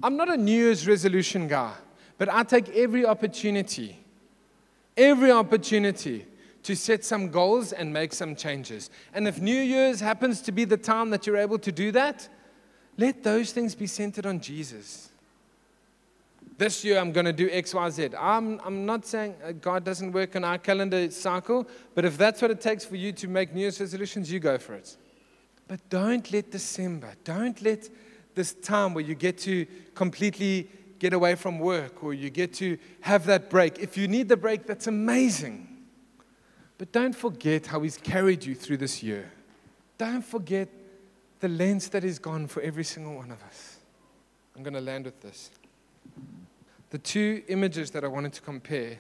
I'm 0.03 0.17
not 0.17 0.29
a 0.29 0.37
New 0.37 0.51
Year's 0.51 0.89
resolution 0.89 1.47
guy, 1.47 1.75
but 2.19 2.29
I 2.29 2.43
take 2.43 2.69
every 2.71 3.07
opportunity, 3.07 4.04
every 4.97 5.31
opportunity 5.31 6.27
to 6.63 6.75
set 6.75 7.05
some 7.05 7.29
goals 7.29 7.73
and 7.73 7.93
make 7.93 8.13
some 8.13 8.35
changes. 8.35 8.91
And 9.13 9.29
if 9.29 9.41
New 9.41 9.61
Year's 9.61 10.01
happens 10.01 10.41
to 10.43 10.53
be 10.53 10.65
the 10.65 10.77
time 10.77 11.11
that 11.11 11.27
you're 11.27 11.37
able 11.37 11.59
to 11.59 11.71
do 11.71 11.93
that, 11.93 12.29
let 12.97 13.23
those 13.23 13.53
things 13.53 13.75
be 13.75 13.87
centered 13.87 14.25
on 14.25 14.41
Jesus. 14.41 15.11
This 16.57 16.85
year 16.85 16.99
I'm 16.99 17.13
going 17.13 17.27
to 17.27 17.33
do 17.33 17.49
X, 17.51 17.75
Y, 17.75 17.91
Z. 17.91 18.11
I'm, 18.19 18.61
I'm 18.65 18.87
not 18.87 19.05
saying 19.05 19.35
uh, 19.45 19.53
God 19.53 19.85
doesn't 19.85 20.13
work 20.13 20.37
on 20.37 20.45
our 20.45 20.57
calendar 20.57 21.11
cycle, 21.11 21.67
but 21.95 22.05
if 22.05 22.17
that's 22.17 22.41
what 22.41 22.51
it 22.51 22.61
takes 22.61 22.85
for 22.85 22.97
you 22.97 23.13
to 23.13 23.29
make 23.29 23.53
New 23.53 23.63
Year's 23.63 23.81
resolutions, 23.81 24.31
you 24.31 24.39
go 24.39 24.57
for 24.57 24.75
it. 24.75 24.97
But 25.67 25.81
don't 25.91 26.31
let 26.33 26.51
December, 26.51 27.15
don't 27.25 27.61
let 27.63 27.89
this 28.35 28.53
time 28.53 28.95
where 28.95 29.05
you 29.05 29.15
get 29.15 29.39
to 29.39 29.67
completely 29.95 30.69
get 31.05 31.13
away 31.13 31.35
from 31.35 31.59
work 31.59 32.03
or 32.03 32.15
you 32.15 32.31
get 32.31 32.55
to 32.55 32.79
have 33.03 33.27
that 33.27 33.51
break. 33.51 33.79
If 33.79 33.99
you 33.99 34.09
need 34.09 34.27
the 34.27 34.39
break, 34.39 34.67
that's 34.67 34.87
amazing. 34.87 35.69
But 36.79 36.93
don't 36.93 37.15
forget 37.15 37.67
how 37.67 37.83
He's 37.83 37.99
carried 37.99 38.43
you 38.43 38.55
through 38.55 38.79
this 38.79 39.03
year. 39.03 39.31
Don't 39.99 40.25
forget 40.25 40.67
the 41.41 41.49
lens 41.49 41.91
that 41.91 42.05
is 42.05 42.19
gone 42.19 42.47
for 42.47 42.63
every 42.63 42.85
single 42.85 43.17
one 43.17 43.31
of 43.31 43.43
us. 43.43 43.77
I'm 44.57 44.63
going 44.63 44.73
to 44.73 44.81
land 44.81 45.05
with 45.05 45.21
this. 45.21 45.51
The 46.89 46.97
two 46.97 47.43
images 47.49 47.91
that 47.91 48.03
I 48.03 48.09
wanted 48.09 48.33
to 48.33 48.41
compare, 48.41 48.97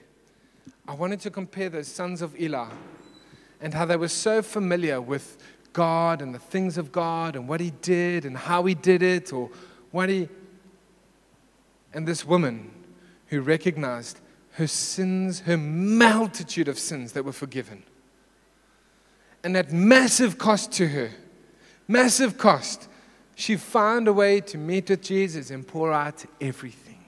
I 0.87 0.93
wanted 0.93 1.21
to 1.21 1.31
compare 1.31 1.71
those 1.71 1.88
sons 1.88 2.21
of 2.21 2.38
Eli 2.38 2.69
and 3.62 3.73
how 3.73 3.87
they 3.87 3.97
were 3.97 4.09
so 4.09 4.43
familiar 4.43 5.01
with 5.01 5.38
God 5.73 6.21
and 6.21 6.35
the 6.35 6.38
things 6.38 6.77
of 6.77 6.93
God 6.93 7.35
and 7.35 7.49
what 7.49 7.61
He 7.61 7.71
did 7.81 8.27
and 8.27 8.37
how 8.37 8.67
He 8.67 8.75
did 8.75 9.03
it 9.03 9.33
or 9.33 9.49
what 9.90 10.11
He. 10.11 10.29
And 11.94 12.07
this 12.07 12.24
woman 12.24 12.70
who 13.28 13.40
recognized 13.40 14.20
her 14.52 14.66
sins, 14.66 15.40
her 15.40 15.57
multitude 15.57 16.68
of 16.68 16.78
sins 16.78 17.12
that 17.12 17.24
were 17.24 17.33
forgiven. 17.33 17.85
And 19.42 19.57
at 19.57 19.72
massive 19.72 20.37
cost 20.38 20.72
to 20.72 20.88
her, 20.88 21.11
massive 21.88 22.37
cost, 22.37 22.88
she 23.37 23.57
found 23.57 24.09
a 24.09 24.12
way 24.12 24.40
to 24.40 24.59
meet 24.59 24.90
with 24.90 25.02
Jesus 25.02 25.50
and 25.50 25.66
pour 25.66 25.92
out 25.92 26.24
everything. 26.40 27.04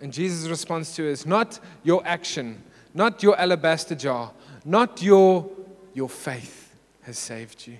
And 0.00 0.12
Jesus' 0.12 0.48
response 0.48 0.96
to 0.96 1.04
her 1.04 1.10
is 1.10 1.26
not 1.26 1.60
your 1.82 2.04
action, 2.06 2.62
not 2.94 3.22
your 3.22 3.38
alabaster 3.38 3.94
jar, 3.94 4.32
not 4.64 5.02
your, 5.02 5.48
your 5.94 6.08
faith 6.08 6.74
has 7.02 7.18
saved 7.18 7.66
you. 7.66 7.78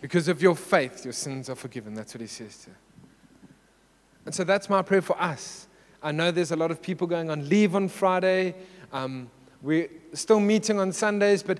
Because 0.00 0.28
of 0.28 0.40
your 0.40 0.54
faith, 0.54 1.04
your 1.04 1.12
sins 1.12 1.50
are 1.50 1.54
forgiven. 1.54 1.94
That's 1.94 2.14
what 2.14 2.20
he 2.20 2.26
says 2.26 2.56
to 2.58 2.70
her. 2.70 2.76
And 4.30 4.34
so 4.36 4.44
that's 4.44 4.70
my 4.70 4.80
prayer 4.80 5.02
for 5.02 5.20
us 5.20 5.66
I 6.04 6.12
know 6.12 6.30
there's 6.30 6.52
a 6.52 6.56
lot 6.56 6.70
of 6.70 6.80
people 6.80 7.08
going 7.08 7.30
on 7.30 7.48
leave 7.48 7.74
on 7.74 7.88
Friday. 7.88 8.54
Um, 8.92 9.28
we're 9.60 9.88
still 10.12 10.38
meeting 10.38 10.78
on 10.78 10.92
Sundays, 10.92 11.42
but 11.42 11.58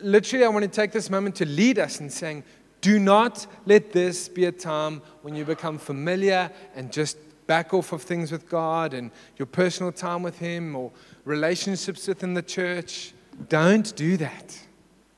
literally, 0.00 0.44
I 0.44 0.48
want 0.48 0.62
to 0.62 0.70
take 0.70 0.92
this 0.92 1.10
moment 1.10 1.34
to 1.34 1.44
lead 1.46 1.80
us 1.80 2.00
in 2.00 2.10
saying, 2.10 2.44
do 2.80 3.00
not 3.00 3.44
let 3.66 3.90
this 3.90 4.28
be 4.28 4.44
a 4.44 4.52
time 4.52 5.02
when 5.22 5.34
you 5.34 5.44
become 5.44 5.78
familiar 5.78 6.48
and 6.76 6.92
just 6.92 7.18
back 7.48 7.74
off 7.74 7.92
of 7.92 8.02
things 8.02 8.30
with 8.30 8.48
God 8.48 8.94
and 8.94 9.10
your 9.36 9.46
personal 9.46 9.90
time 9.90 10.22
with 10.22 10.38
Him 10.38 10.76
or 10.76 10.92
relationships 11.24 12.06
within 12.06 12.34
the 12.34 12.42
church. 12.42 13.14
Don't 13.48 13.96
do 13.96 14.16
that. 14.18 14.58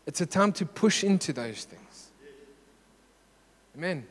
It's 0.06 0.22
a 0.22 0.26
time 0.26 0.52
to 0.54 0.64
push 0.64 1.04
into 1.04 1.34
those 1.34 1.64
things. 1.64 2.10
Amen. 3.76 4.06